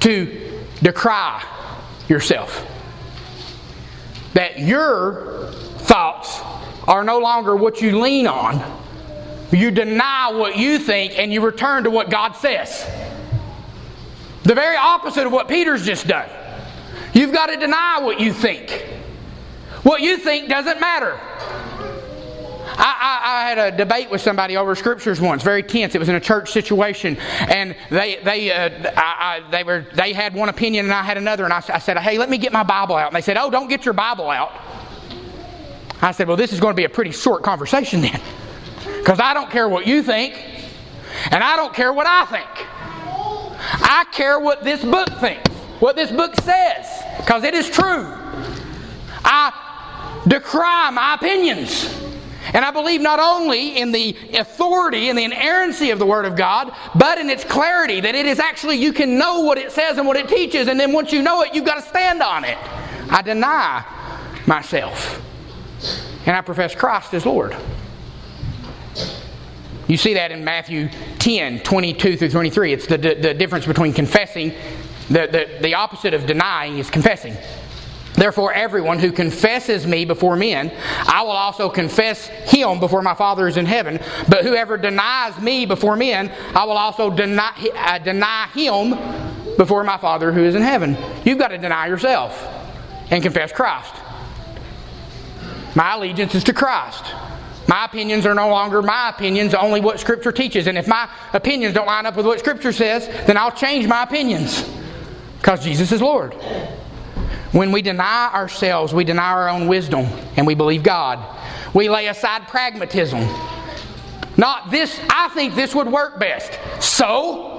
[0.00, 1.44] to decry
[2.08, 2.66] yourself.
[4.34, 5.50] That your
[5.80, 6.40] thoughts
[6.88, 8.80] are no longer what you lean on.
[9.52, 12.86] You deny what you think and you return to what God says.
[14.44, 16.28] The very opposite of what Peter's just done.
[17.12, 18.86] You've got to deny what you think.
[19.82, 21.18] What you think doesn't matter.
[22.78, 25.94] I, I, I, had a debate with somebody over scriptures once, very tense.
[25.94, 27.16] It was in a church situation,
[27.48, 31.44] and they they uh, I, they were they had one opinion and I had another,
[31.44, 33.50] and I, I said, "Hey, let me get my Bible out." And they said, "Oh,
[33.50, 34.52] don't get your Bible out."
[36.00, 38.20] I said, "Well, this is going to be a pretty short conversation then,
[38.98, 40.34] because I don't care what you think,
[41.30, 42.66] and I don't care what I think.
[43.82, 46.86] I care what this book thinks, what this book says,
[47.18, 48.14] because it is true.
[49.24, 52.10] I decry my opinions."
[52.52, 56.36] And I believe not only in the authority and the inerrancy of the Word of
[56.36, 59.98] God, but in its clarity that it is actually, you can know what it says
[59.98, 62.44] and what it teaches, and then once you know it, you've got to stand on
[62.44, 62.58] it.
[63.10, 63.84] I deny
[64.46, 65.20] myself,
[66.26, 67.56] and I profess Christ as Lord.
[69.86, 72.72] You see that in Matthew 10 22 through 23.
[72.72, 74.54] It's the, the, the difference between confessing,
[75.08, 77.36] the, the, the opposite of denying is confessing.
[78.14, 80.72] Therefore, everyone who confesses me before men,
[81.06, 84.00] I will also confess him before my Father is in heaven.
[84.28, 88.90] But whoever denies me before men, I will also deny, uh, deny him
[89.56, 90.96] before my Father who is in heaven.
[91.24, 92.46] You've got to deny yourself
[93.10, 93.94] and confess Christ.
[95.74, 97.04] My allegiance is to Christ.
[97.68, 100.66] My opinions are no longer my opinions, only what Scripture teaches.
[100.66, 104.02] And if my opinions don't line up with what Scripture says, then I'll change my
[104.02, 104.68] opinions
[105.38, 106.34] because Jesus is Lord.
[107.52, 111.18] When we deny ourselves, we deny our own wisdom and we believe God.
[111.74, 113.20] We lay aside pragmatism.
[114.36, 116.58] Not this, I think this would work best.
[116.80, 117.50] So?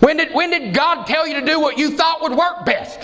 [0.00, 3.00] When did, when did God tell you to do what you thought would work best?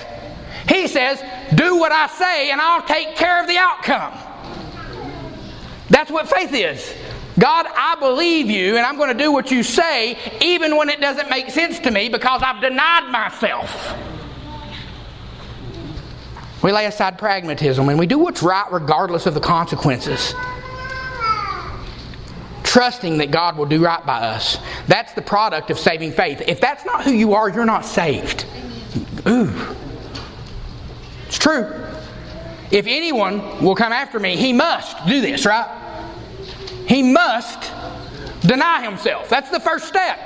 [0.69, 1.23] He says,
[1.55, 4.13] Do what I say and I'll take care of the outcome.
[5.89, 6.95] That's what faith is.
[7.39, 11.01] God, I believe you and I'm going to do what you say even when it
[11.01, 13.95] doesn't make sense to me because I've denied myself.
[16.65, 20.35] We lay aside pragmatism and we do what's right regardless of the consequences.
[22.63, 24.57] Trusting that God will do right by us.
[24.89, 26.41] That's the product of saving faith.
[26.49, 28.47] If that's not who you are, you're not saved.
[29.29, 29.53] Ooh.
[31.27, 31.71] It's true.
[32.71, 35.69] If anyone will come after me, he must do this, right?
[36.87, 37.71] He must
[38.41, 39.29] deny himself.
[39.29, 40.19] That's the first step.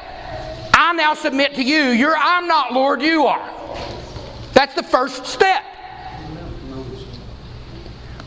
[0.73, 1.87] I now submit to you.
[1.87, 3.77] You're I'm not Lord, you are.
[4.53, 5.65] That's the first step.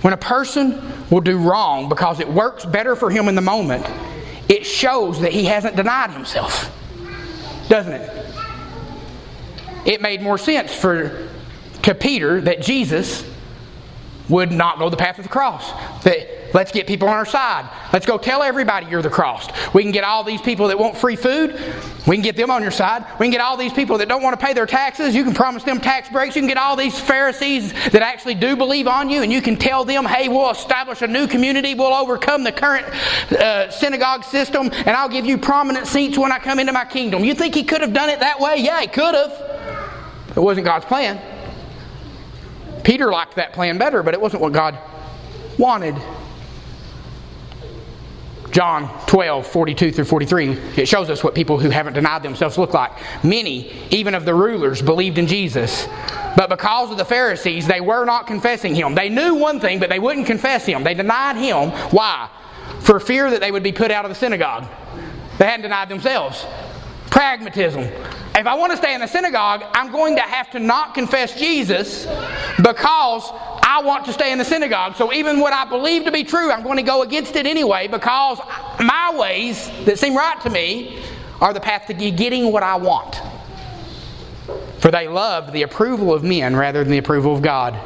[0.02, 3.86] When a person will do wrong because it works better for him in the moment,
[4.50, 6.76] it shows that he hasn't denied himself.
[7.70, 8.36] Doesn't it?
[9.86, 11.30] It made more sense for
[11.84, 13.24] to Peter that Jesus
[14.30, 15.72] would not go the path of the cross.
[16.04, 17.70] That let's get people on our side.
[17.94, 19.48] Let's go tell everybody you're the cross.
[19.74, 21.60] We can get all these people that want free food.
[22.08, 23.06] We can get them on your side.
[23.20, 25.16] We can get all these people that don't want to pay their taxes.
[25.16, 26.36] You can promise them tax breaks.
[26.36, 29.58] You can get all these Pharisees that actually do believe on you, and you can
[29.58, 31.76] tell them, hey, we'll establish a new community.
[31.76, 32.88] We'll overcome the current
[33.32, 37.24] uh, synagogue system, and I'll give you prominent seats when I come into my kingdom.
[37.24, 38.58] You think he could have done it that way?
[38.58, 40.32] Yeah, he could have.
[40.36, 41.22] It wasn't God's plan.
[42.84, 44.78] Peter liked that plan better, but it wasn't what God
[45.58, 45.96] wanted.
[48.52, 52.74] John 12, 42 through 43, it shows us what people who haven't denied themselves look
[52.74, 52.92] like.
[53.24, 55.88] Many, even of the rulers, believed in Jesus.
[56.36, 58.96] But because of the Pharisees, they were not confessing him.
[58.96, 60.84] They knew one thing, but they wouldn't confess him.
[60.84, 61.72] They denied him.
[61.92, 62.30] Why?
[62.80, 64.68] For fear that they would be put out of the synagogue.
[65.38, 66.46] They hadn't denied themselves.
[67.10, 67.82] Pragmatism.
[68.34, 71.38] If I want to stay in the synagogue, I'm going to have to not confess
[71.38, 72.08] Jesus
[72.58, 73.30] because
[73.72, 74.98] I want to stay in the synagogue.
[74.98, 77.88] So even what I believe to be true, I'm going to go against it anyway
[77.88, 78.38] because
[78.82, 81.02] my ways that seem right to me
[81.40, 83.22] are the path to getting what I want.
[84.80, 87.80] For they loved the approval of men rather than the approval of God.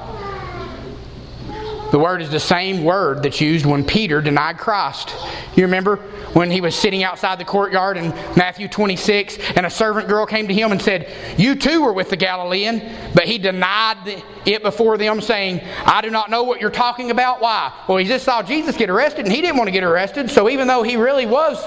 [1.96, 5.16] The word is the same word that's used when Peter denied Christ.
[5.56, 5.96] You remember
[6.34, 10.46] when he was sitting outside the courtyard in Matthew 26 and a servant girl came
[10.50, 12.82] to him and said, You too were with the Galilean.
[13.14, 17.40] But he denied it before them, saying, I do not know what you're talking about.
[17.40, 17.72] Why?
[17.88, 20.30] Well, he just saw Jesus get arrested and he didn't want to get arrested.
[20.30, 21.66] So even though he really was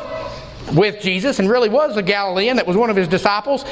[0.77, 3.65] with Jesus and really was a Galilean that was one of his disciples,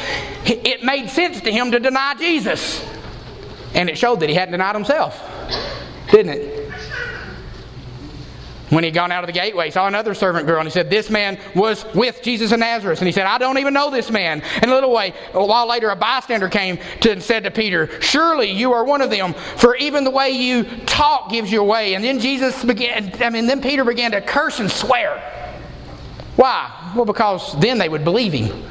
[0.47, 2.83] it made sense to him to deny Jesus.
[3.75, 5.35] And it showed that he hadn't denied himself
[6.17, 6.73] didn't it?
[8.71, 10.91] When he'd gone out of the gateway, he saw another servant girl, and he said,
[10.91, 12.99] This man was with Jesus of Nazareth.
[12.99, 14.43] And he said, I don't even know this man.
[14.61, 18.01] And a little way, a while later, a bystander came to, and said to Peter,
[18.01, 21.95] Surely you are one of them, for even the way you talk gives you away.
[21.95, 25.19] And then Jesus began, I mean, then Peter began to curse and swear.
[26.35, 26.93] Why?
[26.97, 28.65] Well, because then they would believe him,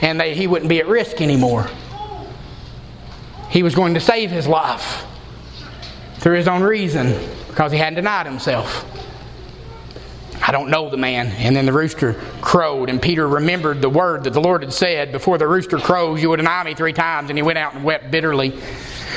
[0.00, 1.68] and they, he wouldn't be at risk anymore.
[3.48, 5.06] He was going to save his life
[6.20, 8.86] through his own reason because he hadn't denied himself.
[10.42, 11.28] I don't know the man.
[11.28, 15.12] And then the rooster crowed, and Peter remembered the word that the Lord had said
[15.12, 17.30] before the rooster crows, you will deny me three times.
[17.30, 18.58] And he went out and wept bitterly.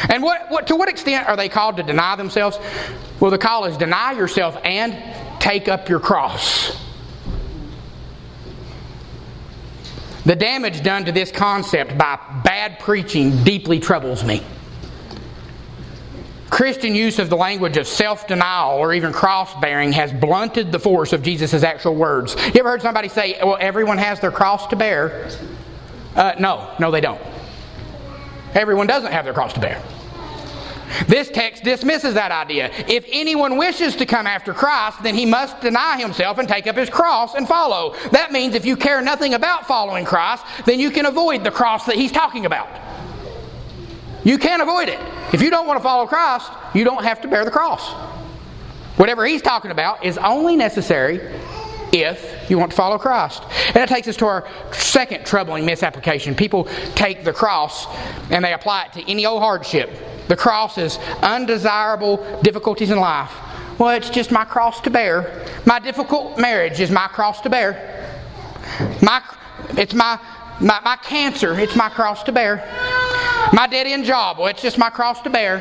[0.10, 2.58] And what, what, to what extent are they called to deny themselves?
[3.20, 6.78] Well, the call is deny yourself and take up your cross.
[10.26, 14.42] The damage done to this concept by bad preaching deeply troubles me.
[16.54, 20.78] Christian use of the language of self denial or even cross bearing has blunted the
[20.78, 22.36] force of Jesus' actual words.
[22.54, 25.32] You ever heard somebody say, well, everyone has their cross to bear?
[26.16, 27.20] Uh, no, no, they don't.
[28.54, 29.82] Everyone doesn't have their cross to bear.
[31.08, 32.70] This text dismisses that idea.
[32.88, 36.76] If anyone wishes to come after Christ, then he must deny himself and take up
[36.76, 37.96] his cross and follow.
[38.12, 41.88] That means if you care nothing about following Christ, then you can avoid the cross
[41.88, 42.70] that he's talking about.
[44.24, 45.00] You can't avoid it.
[45.34, 47.92] If you don't want to follow Christ, you don't have to bear the cross.
[48.98, 51.20] Whatever he's talking about is only necessary
[51.92, 53.44] if you want to follow Christ.
[53.68, 56.36] And that takes us to our second troubling misapplication.
[56.36, 57.88] People take the cross
[58.30, 59.90] and they apply it to any old hardship.
[60.28, 63.32] The cross is undesirable difficulties in life.
[63.78, 65.46] Well, it's just my cross to bear.
[65.66, 68.10] My difficult marriage is my cross to bear.
[69.02, 69.22] My,
[69.72, 70.20] it's my,
[70.60, 73.03] my, my cancer, it's my cross to bear.
[73.52, 75.60] My dead end job, well, it's just my cross to bear.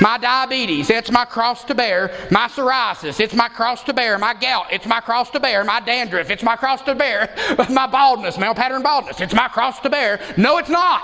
[0.00, 2.10] My diabetes, it's my cross to bear.
[2.30, 4.18] My psoriasis, it's my cross to bear.
[4.18, 5.64] My gout, it's my cross to bear.
[5.64, 7.34] My dandruff, it's my cross to bear.
[7.70, 10.20] My baldness, male pattern baldness, it's my cross to bear.
[10.36, 11.02] No, it's not.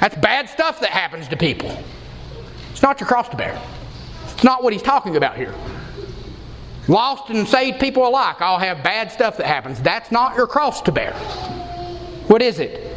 [0.00, 1.76] That's bad stuff that happens to people.
[2.70, 3.60] It's not your cross to bear.
[4.24, 5.54] It's not what he's talking about here.
[6.88, 9.80] Lost and saved people alike all have bad stuff that happens.
[9.80, 11.12] That's not your cross to bear.
[12.26, 12.91] What is it?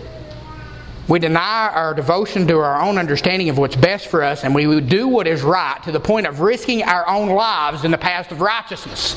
[1.08, 4.82] We deny our devotion to our own understanding of what's best for us, and we
[4.82, 8.32] do what is right to the point of risking our own lives in the path
[8.32, 9.16] of righteousness.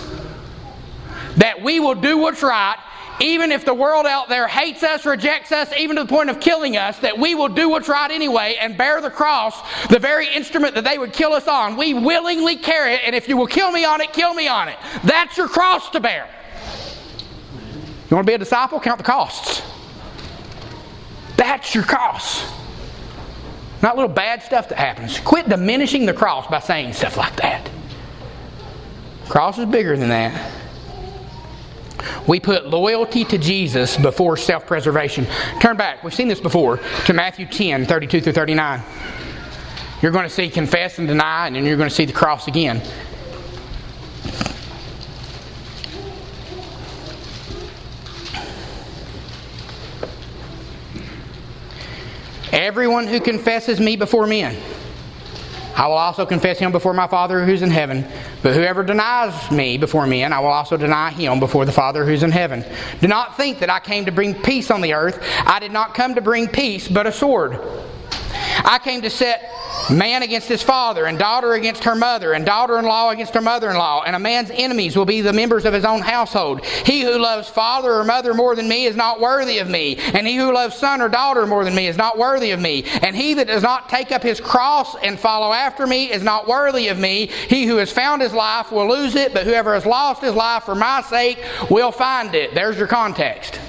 [1.39, 2.77] That we will do what's right,
[3.21, 6.41] even if the world out there hates us, rejects us, even to the point of
[6.41, 10.33] killing us, that we will do what's right anyway and bear the cross, the very
[10.35, 11.79] instrument that they would kill us on.
[11.79, 14.69] We willingly carry it, and if you will kill me on it, kill me on
[14.69, 14.77] it.
[15.05, 16.29] That's your cross to bear.
[18.11, 18.79] You want to be a disciple?
[18.79, 19.63] Count the costs.
[21.39, 22.45] That's your cross.
[23.81, 25.21] Not little bad stuff that happens.
[25.21, 27.71] Quit diminishing the cross by saying stuff like that.
[29.29, 30.53] Cross is bigger than that.
[32.27, 35.27] We put loyalty to Jesus before self preservation.
[35.61, 38.83] Turn back, we've seen this before, to Matthew 10 32 through 39.
[40.03, 42.49] You're going to see confess and deny, and then you're going to see the cross
[42.49, 42.83] again.
[52.69, 54.55] Everyone who confesses me before men,
[55.75, 58.07] I will also confess him before my Father who's in heaven.
[58.43, 62.23] But whoever denies me before men, I will also deny him before the Father who's
[62.23, 62.63] in heaven.
[63.01, 65.19] Do not think that I came to bring peace on the earth.
[65.47, 67.59] I did not come to bring peace, but a sword.
[68.67, 69.51] I came to set
[69.91, 73.41] man against his father, and daughter against her mother, and daughter in law against her
[73.41, 74.03] mother in law.
[74.03, 76.65] And a man's enemies will be the members of his own household.
[76.65, 79.97] He who loves father or mother more than me is not worthy of me.
[79.97, 82.85] And he who loves son or daughter more than me is not worthy of me.
[83.03, 86.47] And he that does not take up his cross and follow after me is not
[86.47, 87.27] worthy of me.
[87.49, 90.65] He who has found his life will lose it, but whoever has lost his life
[90.65, 91.39] for my sake
[91.71, 92.55] will find it.
[92.55, 93.61] There's your context.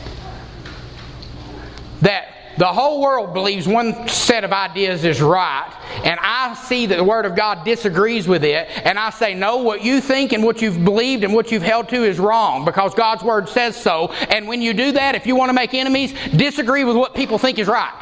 [2.02, 6.98] That the whole world believes one set of ideas is right, and I see that
[6.98, 10.44] the Word of God disagrees with it, and I say, no, what you think and
[10.44, 14.12] what you've believed and what you've held to is wrong because God's Word says so.
[14.30, 17.38] And when you do that, if you want to make enemies, disagree with what people
[17.38, 17.94] think is right.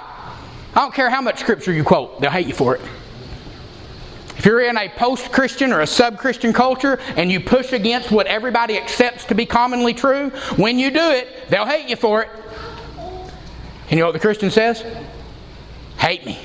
[0.74, 2.82] I don't care how much Scripture you quote, they'll hate you for it.
[4.40, 8.10] If you're in a post Christian or a sub Christian culture and you push against
[8.10, 12.24] what everybody accepts to be commonly true, when you do it, they'll hate you for
[12.24, 12.30] it.
[13.90, 14.84] And you know what the Christian says?
[15.98, 16.40] Hate me.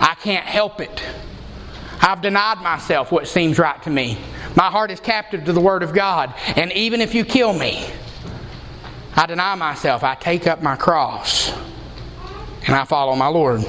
[0.00, 1.02] I can't help it.
[2.00, 4.18] I've denied myself what seems right to me.
[4.54, 6.34] My heart is captive to the Word of God.
[6.56, 7.86] And even if you kill me,
[9.14, 10.04] I deny myself.
[10.04, 11.52] I take up my cross
[12.66, 13.64] and I follow my Lord.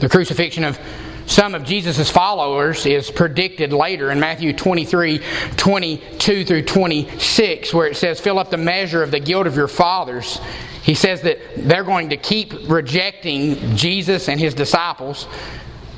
[0.00, 0.78] The crucifixion of
[1.26, 5.20] some of Jesus' followers is predicted later in Matthew 23
[5.56, 9.68] 22 through 26, where it says, Fill up the measure of the guilt of your
[9.68, 10.40] fathers.
[10.82, 15.26] He says that they're going to keep rejecting Jesus and his disciples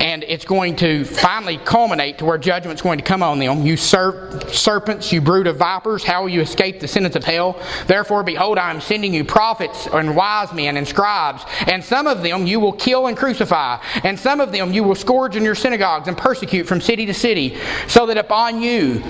[0.08, 3.66] and it's going to finally culminate to where judgment's going to come on them.
[3.66, 7.62] You serp- serpents, you brood of vipers, how will you escape the sentence of hell?
[7.86, 12.22] Therefore, behold, I am sending you prophets and wise men and scribes, and some of
[12.22, 15.54] them you will kill and crucify, and some of them you will scourge in your
[15.54, 19.02] synagogues and persecute from city to city, so that upon you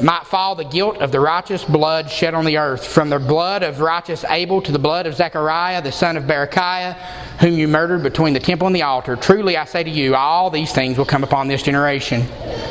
[0.00, 3.62] might fall the guilt of the righteous blood shed on the earth, from the blood
[3.62, 6.94] of righteous Abel to the blood of Zechariah, the son of Berechiah,
[7.40, 9.16] whom you murdered between the temple and the altar.
[9.16, 12.26] Truly I say to you, all these things will come upon this generation.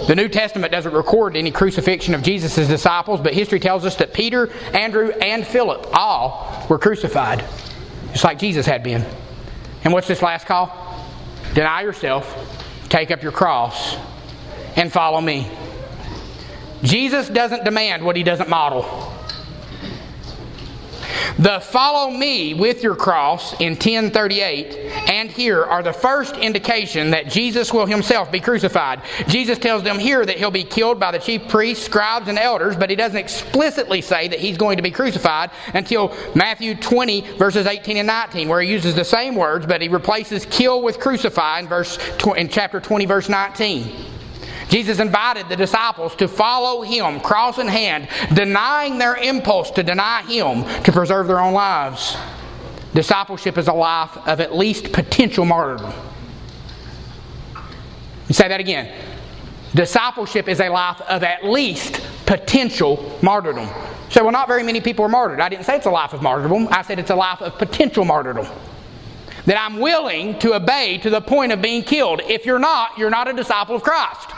[0.08, 4.14] The New Testament doesn't record any crucifixion of Jesus' disciples, but history tells us that
[4.14, 7.44] Peter, Andrew, and Philip all were crucified,
[8.12, 9.06] just like Jesus had been.
[9.84, 10.72] And what's this last call?
[11.54, 13.98] Deny yourself, take up your cross,
[14.76, 15.50] and follow me.
[16.84, 19.12] Jesus doesn't demand what he doesn't model.
[21.40, 24.76] The follow me with your cross in 1038
[25.10, 29.02] and here are the first indication that Jesus will himself be crucified.
[29.28, 32.76] Jesus tells them here that he'll be killed by the chief priests, scribes, and elders,
[32.76, 37.66] but he doesn't explicitly say that he's going to be crucified until Matthew 20, verses
[37.66, 41.60] 18 and 19, where he uses the same words, but he replaces kill with crucify
[41.60, 41.98] in, verse,
[42.38, 44.11] in chapter 20, verse 19.
[44.72, 50.22] Jesus invited the disciples to follow him, cross in hand, denying their impulse to deny
[50.24, 52.16] him to preserve their own lives.
[52.94, 55.92] Discipleship is a life of at least potential martyrdom.
[58.30, 58.98] You say that again.
[59.76, 63.68] Discipleship is a life of at least potential martyrdom.
[64.10, 65.42] So, well, not very many people are martyred.
[65.42, 66.70] I didn't say it's a life of martyrdom.
[66.72, 68.48] I said it's a life of potential martyrdom
[69.46, 72.22] that I'm willing to obey to the point of being killed.
[72.26, 74.30] If you're not, you're not a disciple of Christ.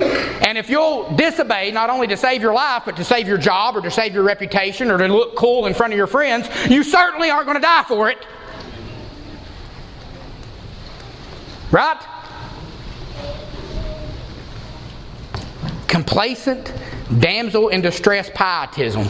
[0.00, 3.76] And if you'll disobey, not only to save your life, but to save your job
[3.76, 6.82] or to save your reputation or to look cool in front of your friends, you
[6.82, 8.18] certainly aren't going to die for it.
[11.72, 12.00] Right?
[15.88, 16.72] Complacent,
[17.18, 19.08] damsel in distress pietism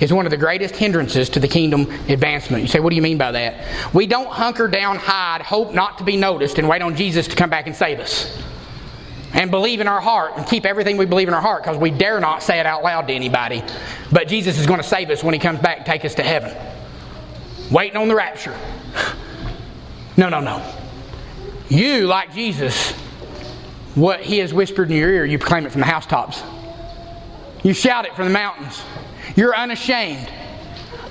[0.00, 2.62] is one of the greatest hindrances to the kingdom advancement.
[2.62, 3.94] You say, what do you mean by that?
[3.94, 7.36] We don't hunker down, hide, hope not to be noticed, and wait on Jesus to
[7.36, 8.38] come back and save us.
[9.34, 11.90] And believe in our heart and keep everything we believe in our heart because we
[11.90, 13.62] dare not say it out loud to anybody.
[14.10, 16.22] But Jesus is going to save us when He comes back and take us to
[16.22, 16.54] heaven.
[17.70, 18.56] Waiting on the rapture.
[20.14, 20.62] No, no, no.
[21.70, 22.92] You, like Jesus,
[23.94, 26.42] what He has whispered in your ear, you proclaim it from the housetops.
[27.62, 28.82] You shout it from the mountains.
[29.36, 30.30] You're unashamed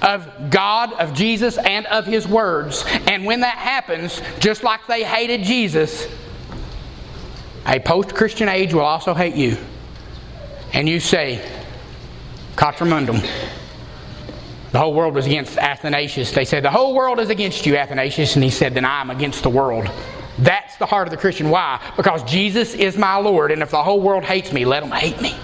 [0.02, 2.84] of God, of Jesus, and of His words.
[3.08, 6.08] And when that happens, just like they hated Jesus,
[7.66, 9.58] a post Christian age will also hate you.
[10.74, 11.48] And you say,
[12.56, 13.22] Contra mundum.
[14.72, 16.32] The whole world was against Athanasius.
[16.32, 18.36] They said, The whole world is against you, Athanasius.
[18.36, 19.90] And he said, Then I am against the world.
[20.40, 21.50] That's the heart of the Christian.
[21.50, 21.80] Why?
[21.98, 25.22] Because Jesus is my Lord, and if the whole world hates me, let them hate
[25.22, 25.36] me.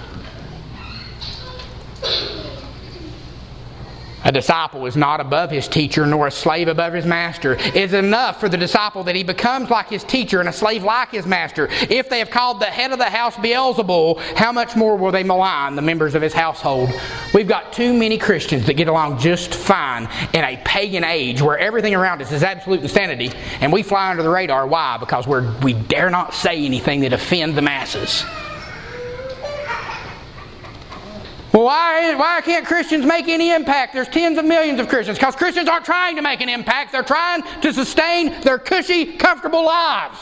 [4.27, 7.53] A disciple is not above his teacher, nor a slave above his master.
[7.53, 10.83] It is enough for the disciple that he becomes like his teacher and a slave
[10.83, 11.69] like his master.
[11.89, 15.23] If they have called the head of the house Beelzebul, how much more will they
[15.23, 16.89] malign the members of his household?
[17.33, 21.57] We've got too many Christians that get along just fine in a pagan age where
[21.57, 24.67] everything around us is absolute insanity, and we fly under the radar.
[24.67, 24.97] Why?
[24.97, 28.25] Because we're, we dare not say anything that offend the masses.
[31.57, 33.95] Well, why, why can't Christians make any impact?
[33.95, 35.17] There's tens of millions of Christians.
[35.17, 39.65] Because Christians aren't trying to make an impact, they're trying to sustain their cushy, comfortable
[39.65, 40.19] lives.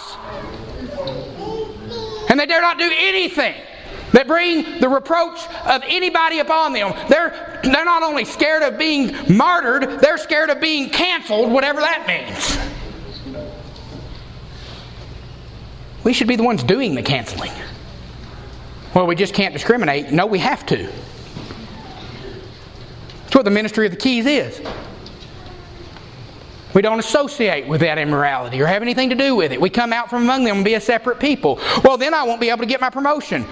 [2.30, 3.54] And they dare not do anything
[4.14, 6.94] that bring the reproach of anybody upon them.
[7.10, 12.08] They're, they're not only scared of being martyred, they're scared of being canceled, whatever that
[12.08, 13.46] means.
[16.06, 17.52] We should be the ones doing the canceling.
[18.94, 20.14] Well, we just can't discriminate.
[20.14, 20.90] No, we have to.
[23.36, 24.62] That's what the ministry of the keys is.
[26.74, 29.60] We don't associate with that immorality or have anything to do with it.
[29.60, 31.60] We come out from among them and be a separate people.
[31.84, 33.46] Well, then I won't be able to get my promotion.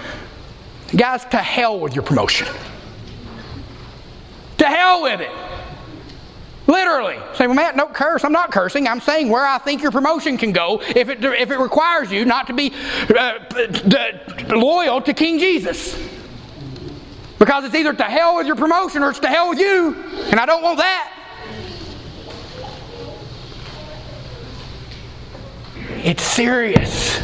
[0.96, 2.48] Guys, to hell with your promotion.
[4.56, 5.30] To hell with it.
[6.66, 7.18] Literally.
[7.34, 8.24] Say, well, Matt, don't curse.
[8.24, 8.88] I'm not cursing.
[8.88, 12.24] I'm saying where I think your promotion can go if it, if it requires you
[12.24, 12.72] not to be
[13.14, 13.38] uh,
[14.48, 16.13] loyal to King Jesus.
[17.38, 19.94] Because it's either to hell with your promotion or it's to hell with you.
[20.30, 21.10] And I don't want that.
[26.04, 27.20] It's serious.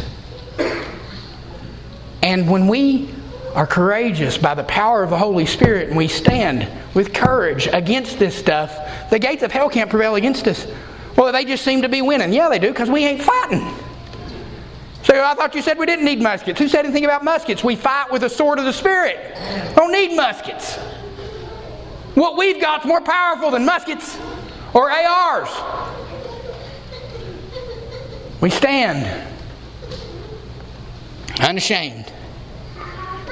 [2.23, 3.11] And when we
[3.55, 8.19] are courageous by the power of the Holy Spirit and we stand with courage against
[8.19, 10.67] this stuff, the gates of hell can't prevail against us.
[11.17, 12.33] Well, they just seem to be winning.
[12.33, 13.75] Yeah, they do, because we ain't fighting.
[15.17, 16.59] I thought you said we didn't need muskets.
[16.59, 17.65] Who said anything about muskets?
[17.65, 19.35] We fight with the sword of the Spirit.
[19.75, 20.77] Don't need muskets.
[22.15, 24.19] What we've got is more powerful than muskets
[24.75, 25.49] or ARs.
[28.41, 29.29] We stand
[31.41, 32.13] unashamed.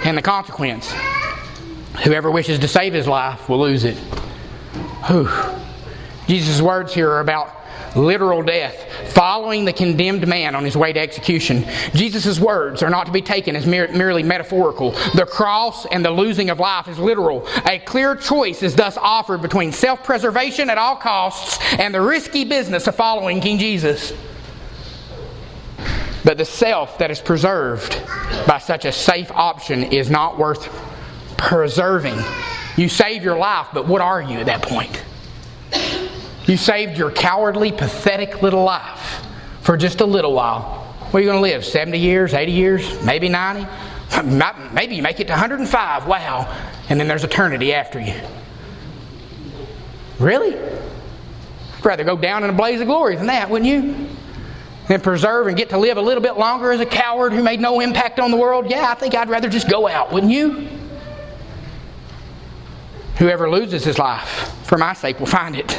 [0.05, 0.93] And the consequence
[2.05, 3.97] whoever wishes to save his life will lose it.
[5.07, 5.29] Whew.
[6.27, 7.58] Jesus' words here are about
[7.99, 11.65] literal death, following the condemned man on his way to execution.
[11.95, 14.93] Jesus' words are not to be taken as mere, merely metaphorical.
[15.15, 17.47] The cross and the losing of life is literal.
[17.67, 22.45] A clear choice is thus offered between self preservation at all costs and the risky
[22.45, 24.13] business of following King Jesus.
[26.25, 28.01] But the self that is preserved
[28.47, 30.69] by such a safe option is not worth
[31.37, 32.17] preserving.
[32.77, 35.03] You save your life, but what are you at that point?
[36.49, 39.23] You saved your cowardly, pathetic little life
[39.61, 40.83] for just a little while.
[41.11, 41.63] Where are you going to live?
[41.63, 43.67] 70 years, 80 years, maybe 90?
[44.73, 46.07] Maybe you make it to 105.
[46.07, 46.51] Wow.
[46.89, 48.15] And then there's eternity after you.
[50.19, 50.57] Really?
[50.57, 54.09] I'd rather go down in a blaze of glory than that, wouldn't you?
[54.89, 57.61] And preserve and get to live a little bit longer as a coward who made
[57.61, 58.71] no impact on the world?
[58.71, 60.67] Yeah, I think I'd rather just go out, wouldn't you?
[63.19, 65.79] Whoever loses his life for my sake will find it.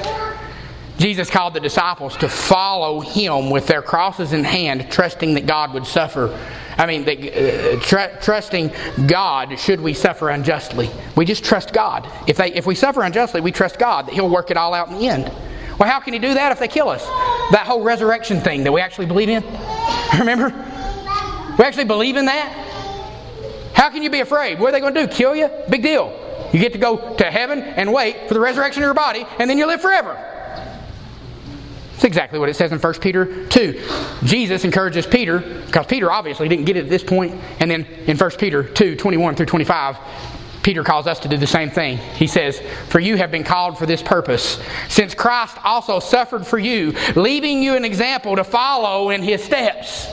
[0.99, 5.73] Jesus called the disciples to follow him with their crosses in hand, trusting that God
[5.73, 6.37] would suffer.
[6.77, 8.71] I mean, uh, tr- trusting
[9.07, 10.89] God should we suffer unjustly.
[11.15, 12.09] We just trust God.
[12.27, 14.89] If, they, if we suffer unjustly, we trust God that He'll work it all out
[14.89, 15.31] in the end.
[15.79, 17.05] Well, how can He do that if they kill us?
[17.51, 19.41] That whole resurrection thing that we actually believe in?
[20.19, 20.49] Remember?
[21.57, 22.49] We actually believe in that?
[23.73, 24.59] How can you be afraid?
[24.59, 25.13] What are they going to do?
[25.13, 25.49] Kill you?
[25.69, 26.13] Big deal.
[26.51, 29.49] You get to go to heaven and wait for the resurrection of your body, and
[29.49, 30.25] then you live forever.
[31.99, 33.81] That's exactly what it says in 1 Peter 2.
[34.23, 38.15] Jesus encourages Peter, because Peter obviously didn't get it at this point, and then in
[38.15, 39.97] 1 Peter 2 21 through 25,
[40.63, 41.97] Peter calls us to do the same thing.
[41.97, 46.57] He says, For you have been called for this purpose, since Christ also suffered for
[46.57, 50.07] you, leaving you an example to follow in his steps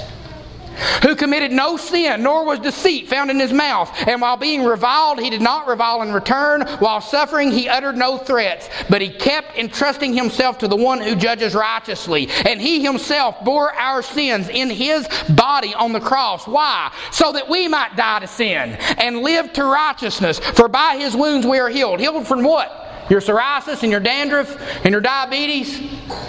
[1.03, 3.91] who committed no sin, nor was deceit found in his mouth.
[4.07, 6.63] And while being reviled, he did not revile in return.
[6.79, 11.15] While suffering, he uttered no threats, but he kept entrusting himself to the one who
[11.15, 12.29] judges righteously.
[12.47, 16.47] And he himself bore our sins in his body on the cross.
[16.47, 16.93] Why?
[17.11, 20.39] So that we might die to sin and live to righteousness.
[20.39, 22.01] For by his wounds we are healed.
[22.01, 22.85] Healed from what?
[23.09, 25.79] Your psoriasis and your dandruff and your diabetes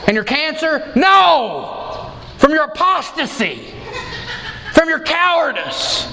[0.06, 0.92] and your cancer?
[0.96, 2.14] No!
[2.38, 3.74] From your apostasy
[4.78, 6.06] from your cowardice.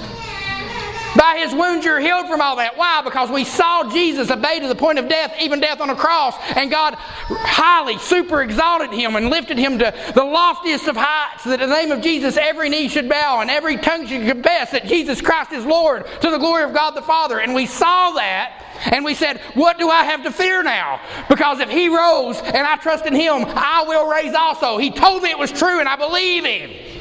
[1.15, 2.75] By his wounds you're healed from all that.
[2.75, 3.01] Why?
[3.03, 6.35] Because we saw Jesus obey to the point of death, even death on a cross,
[6.55, 11.61] and God highly super exalted him and lifted him to the loftiest of heights, that
[11.61, 14.87] in the name of Jesus every knee should bow and every tongue should confess that
[14.87, 17.39] Jesus Christ is Lord to the glory of God the Father.
[17.39, 20.99] And we saw that and we said, What do I have to fear now?
[21.29, 24.77] Because if he rose and I trust in him, I will raise also.
[24.77, 26.94] He told me it was true and I believe him.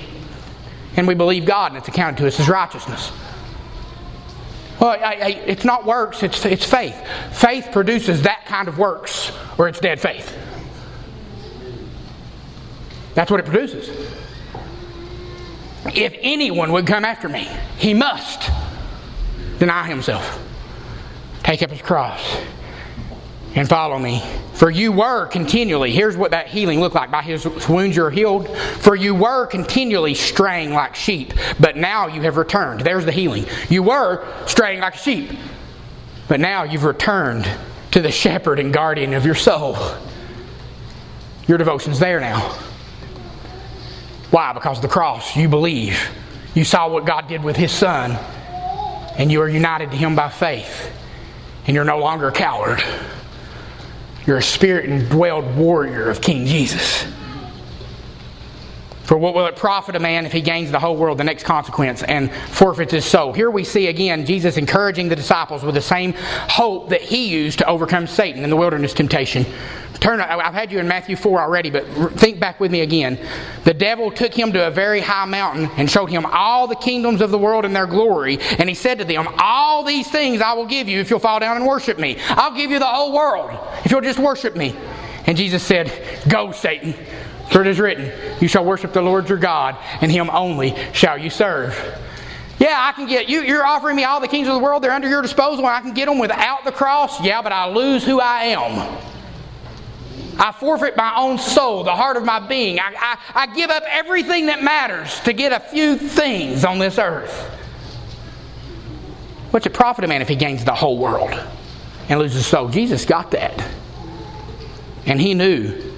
[0.96, 3.10] And we believe God and it's accounted to us as righteousness.
[4.80, 6.96] Well, I, I, it's not works, it's, it's faith.
[7.32, 10.36] Faith produces that kind of works, or it's dead faith.
[13.14, 13.88] That's what it produces.
[15.94, 18.50] If anyone would come after me, he must
[19.58, 20.40] deny himself,
[21.42, 22.36] take up his cross,
[23.54, 24.22] and follow me.
[24.54, 27.10] For you were continually, here's what that healing looked like.
[27.10, 28.48] By his wounds you're healed.
[28.80, 32.80] For you were continually straying like sheep, but now you have returned.
[32.80, 33.46] There's the healing.
[33.68, 35.30] You were straying like a sheep,
[36.28, 37.48] but now you've returned
[37.92, 39.76] to the shepherd and guardian of your soul.
[41.46, 42.40] Your devotion's there now.
[44.30, 44.52] Why?
[44.52, 45.36] Because of the cross.
[45.36, 46.08] You believe.
[46.54, 48.12] You saw what God did with his son,
[49.16, 50.90] and you are united to him by faith,
[51.66, 52.82] and you're no longer a coward.
[54.26, 57.06] You're a spirit indwelled warrior of King Jesus.
[59.04, 61.44] For what will it profit a man if he gains the whole world, the next
[61.44, 63.34] consequence, and forfeits his soul?
[63.34, 67.58] Here we see again Jesus encouraging the disciples with the same hope that he used
[67.58, 69.44] to overcome Satan in the wilderness temptation.
[70.00, 71.86] Turn, I've had you in Matthew 4 already, but
[72.18, 73.18] think back with me again.
[73.64, 77.20] The devil took him to a very high mountain and showed him all the kingdoms
[77.20, 78.38] of the world and their glory.
[78.58, 81.40] And he said to them, All these things I will give you if you'll fall
[81.40, 82.18] down and worship me.
[82.30, 84.74] I'll give you the whole world if you'll just worship me.
[85.26, 85.90] And Jesus said,
[86.28, 86.94] Go, Satan.
[87.50, 91.18] For it is written, You shall worship the Lord your God, and him only shall
[91.18, 91.76] you serve.
[92.58, 93.42] Yeah, I can get you.
[93.42, 94.82] You're offering me all the kings of the world.
[94.82, 97.22] They're under your disposal, and I can get them without the cross.
[97.22, 98.98] Yeah, but I lose who I am.
[100.38, 102.78] I forfeit my own soul, the heart of my being.
[102.80, 106.98] I, I, I give up everything that matters to get a few things on this
[106.98, 107.32] earth.
[109.50, 111.30] What's it profit a man if he gains the whole world
[112.08, 112.68] and loses his soul?
[112.68, 113.64] Jesus got that.
[115.06, 115.93] And he knew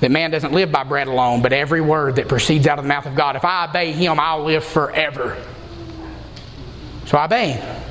[0.00, 2.88] that man doesn't live by bread alone, but every word that proceeds out of the
[2.88, 3.36] mouth of God.
[3.36, 5.42] If I obey him, I'll live forever.
[7.06, 7.82] So I obey him.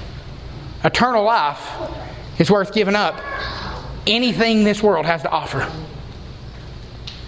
[0.83, 1.67] Eternal life
[2.39, 3.19] is worth giving up
[4.05, 5.67] anything this world has to offer.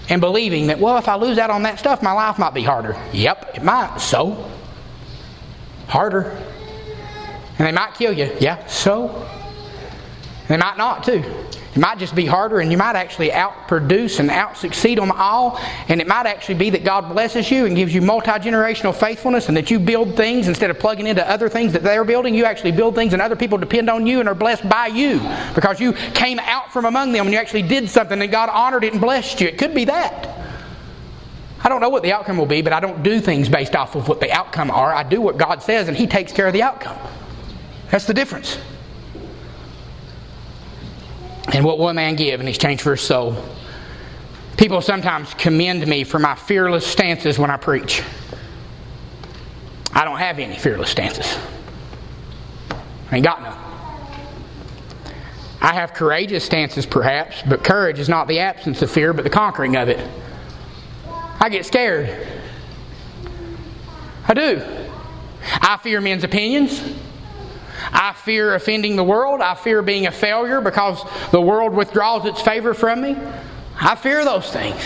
[0.09, 2.63] And believing that, well, if I lose out on that stuff, my life might be
[2.63, 2.95] harder.
[3.13, 3.97] Yep, it might.
[3.97, 4.49] So?
[5.88, 6.32] Harder.
[7.57, 8.32] And they might kill you.
[8.39, 9.28] Yeah, so?
[10.47, 11.23] They might not, too.
[11.75, 15.59] It might just be harder, and you might actually outproduce and out succeed them all.
[15.89, 19.47] And it might actually be that God blesses you and gives you multi generational faithfulness,
[19.47, 22.33] and that you build things instead of plugging into other things that they're building.
[22.33, 25.19] You actually build things, and other people depend on you and are blessed by you
[25.53, 28.83] because you came out from among them and you actually did something, and God honored
[28.83, 29.47] it and blessed you.
[29.47, 30.35] It could be that.
[31.63, 33.95] I don't know what the outcome will be, but I don't do things based off
[33.95, 34.93] of what the outcome are.
[34.93, 36.97] I do what God says, and He takes care of the outcome.
[37.91, 38.57] That's the difference.
[41.57, 43.35] And what will a man give in exchange for his soul?
[44.57, 48.03] People sometimes commend me for my fearless stances when I preach.
[49.91, 51.35] I don't have any fearless stances.
[53.09, 53.57] I ain't got none.
[55.59, 59.31] I have courageous stances, perhaps, but courage is not the absence of fear, but the
[59.31, 60.07] conquering of it.
[61.39, 62.27] I get scared.
[64.27, 64.61] I do.
[65.43, 66.83] I fear men's opinions.
[67.91, 69.41] I fear offending the world.
[69.41, 73.17] I fear being a failure because the world withdraws its favor from me.
[73.80, 74.82] I fear those things.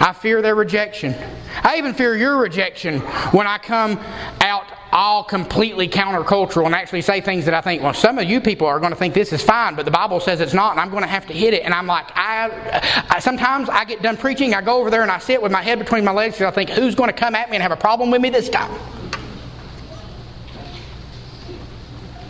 [0.00, 1.14] I fear their rejection.
[1.62, 4.00] I even fear your rejection when I come
[4.40, 8.40] out all completely countercultural and actually say things that I think, well, some of you
[8.40, 10.80] people are going to think this is fine, but the Bible says it's not, and
[10.80, 11.62] I'm going to have to hit it.
[11.62, 15.10] And I'm like, I, I sometimes I get done preaching, I go over there and
[15.10, 17.34] I sit with my head between my legs, and I think, who's going to come
[17.34, 18.70] at me and have a problem with me this time?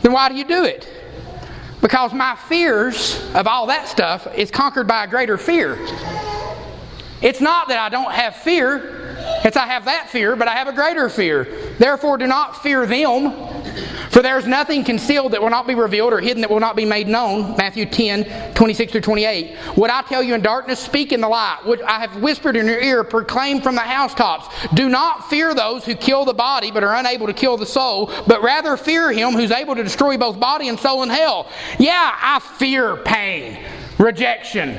[0.02, 0.88] Then why do you do it?
[1.80, 5.78] Because my fears of all that stuff is conquered by a greater fear.
[7.20, 9.01] It's not that I don't have fear,
[9.44, 11.44] it's I have that fear, but I have a greater fear.
[11.78, 13.32] Therefore, do not fear them,
[14.10, 16.76] for there is nothing concealed that will not be revealed or hidden that will not
[16.76, 17.56] be made known.
[17.56, 19.56] Matthew 10, 26 through 28.
[19.74, 21.60] What I tell you in darkness, speak in the light.
[21.64, 24.46] What I have whispered in your ear, proclaim from the housetops.
[24.74, 28.12] Do not fear those who kill the body but are unable to kill the soul,
[28.26, 31.50] but rather fear him who's able to destroy both body and soul in hell.
[31.78, 33.64] Yeah, I fear pain,
[33.98, 34.78] rejection,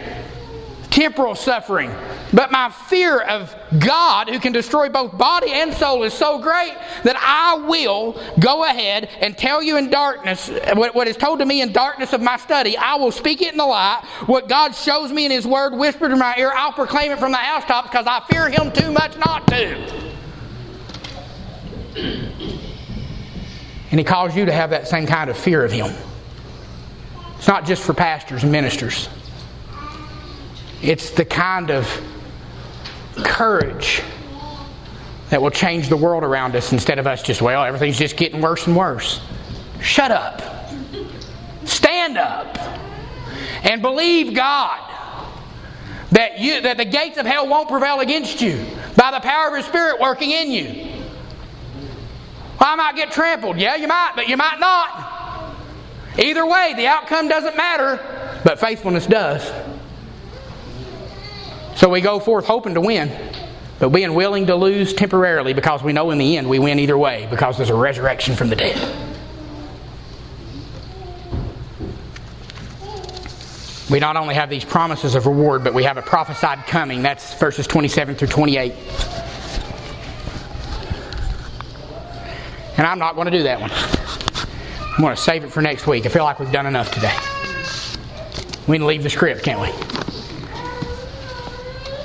[0.94, 1.92] temporal suffering.
[2.34, 6.74] But my fear of God, who can destroy both body and soul, is so great
[7.04, 11.62] that I will go ahead and tell you in darkness what, is told to me
[11.62, 12.78] in darkness of my study.
[12.78, 14.04] I will speak it in the light.
[14.28, 17.32] What God shows me in His Word, whispered in my ear, I'll proclaim it from
[17.32, 20.12] the housetops because I fear Him too much not to.
[23.90, 25.92] And He calls you to have that same kind of fear of Him.
[27.38, 29.10] It's not just for pastors and ministers.
[30.84, 31.88] It's the kind of
[33.24, 34.04] courage
[35.30, 38.42] that will change the world around us instead of us just, well, everything's just getting
[38.42, 39.22] worse and worse.
[39.82, 40.42] Shut up.
[41.64, 42.58] Stand up.
[43.64, 44.82] And believe God
[46.12, 48.64] that you that the gates of hell won't prevail against you
[48.98, 51.02] by the power of his spirit working in you.
[52.60, 53.58] I might get trampled.
[53.58, 55.56] Yeah, you might, but you might not.
[56.20, 58.00] Either way, the outcome doesn't matter,
[58.44, 59.50] but faithfulness does.
[61.76, 63.12] So we go forth hoping to win,
[63.80, 66.98] but being willing to lose temporarily because we know in the end we win either
[66.98, 68.80] way because there's a resurrection from the dead.
[73.90, 77.04] We not only have these promises of reward, but we have a prophesied coming.
[77.04, 78.74] That's verses 27 through 28.
[82.78, 83.72] And I'm not going to do that one.
[83.72, 86.06] I'm going to save it for next week.
[86.06, 87.16] I feel like we've done enough today.
[88.68, 89.70] We can leave the script, can't we?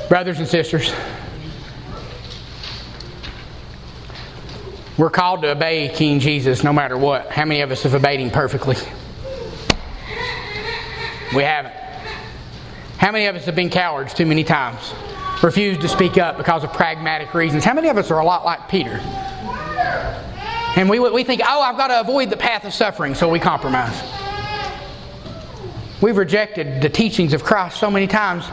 [0.09, 0.91] Brothers and sisters,
[4.97, 7.31] we're called to obey King Jesus no matter what.
[7.31, 8.77] How many of us have obeyed him perfectly?
[11.37, 11.75] We haven't.
[12.97, 14.95] How many of us have been cowards too many times?
[15.43, 17.63] Refused to speak up because of pragmatic reasons.
[17.63, 18.99] How many of us are a lot like Peter?
[20.75, 23.39] And we, we think, oh, I've got to avoid the path of suffering, so we
[23.39, 24.03] compromise.
[26.01, 28.47] We've rejected the teachings of Christ so many times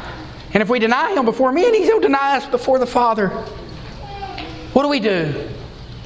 [0.56, 3.28] and if we deny Him before men, He'll deny us before the Father.
[4.72, 5.50] What do we do?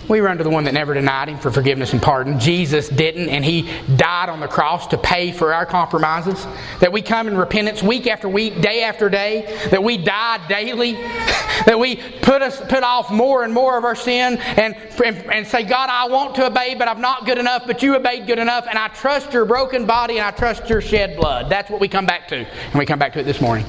[0.08, 2.40] We run to the one that never denied Him for forgiveness and pardon.
[2.40, 6.48] Jesus didn't, and He died on the cross to pay for our compromises.
[6.80, 9.68] That we come in repentance week after week, day after day.
[9.70, 10.94] That we die daily.
[11.68, 14.76] that we put us put off more and more of our sin and,
[15.06, 17.96] and, and say, God, I want to obey, but I'm not good enough, but you
[17.96, 21.52] obeyed good enough, and I trust your broken body and I trust your shed blood.
[21.52, 22.38] That's what we come back to.
[22.38, 23.66] And we come back to it this morning.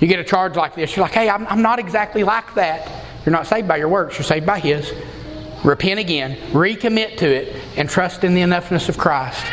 [0.00, 3.04] You get a charge like this, you're like, hey, I'm, I'm not exactly like that.
[3.24, 4.92] You're not saved by your works, you're saved by His.
[5.64, 9.44] Repent again, recommit to it, and trust in the enoughness of Christ.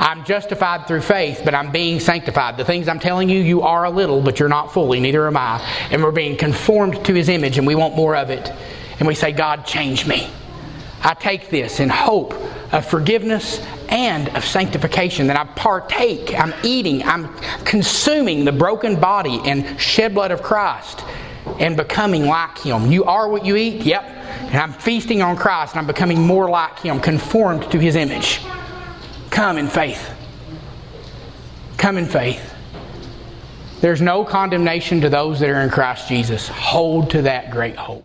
[0.00, 2.56] I'm justified through faith, but I'm being sanctified.
[2.56, 5.36] The things I'm telling you, you are a little, but you're not fully, neither am
[5.36, 5.60] I.
[5.90, 8.50] And we're being conformed to His image, and we want more of it.
[8.98, 10.30] And we say, God, change me.
[11.02, 12.34] I take this in hope
[12.72, 17.34] of forgiveness and of sanctification, that I partake, I'm eating, I'm
[17.64, 21.04] consuming the broken body and shed blood of Christ
[21.58, 22.90] and becoming like Him.
[22.92, 23.82] You are what you eat?
[23.82, 24.02] Yep.
[24.02, 28.40] And I'm feasting on Christ and I'm becoming more like Him, conformed to His image.
[29.30, 30.10] Come in faith.
[31.76, 32.54] Come in faith.
[33.80, 36.48] There's no condemnation to those that are in Christ Jesus.
[36.48, 38.04] Hold to that great hope.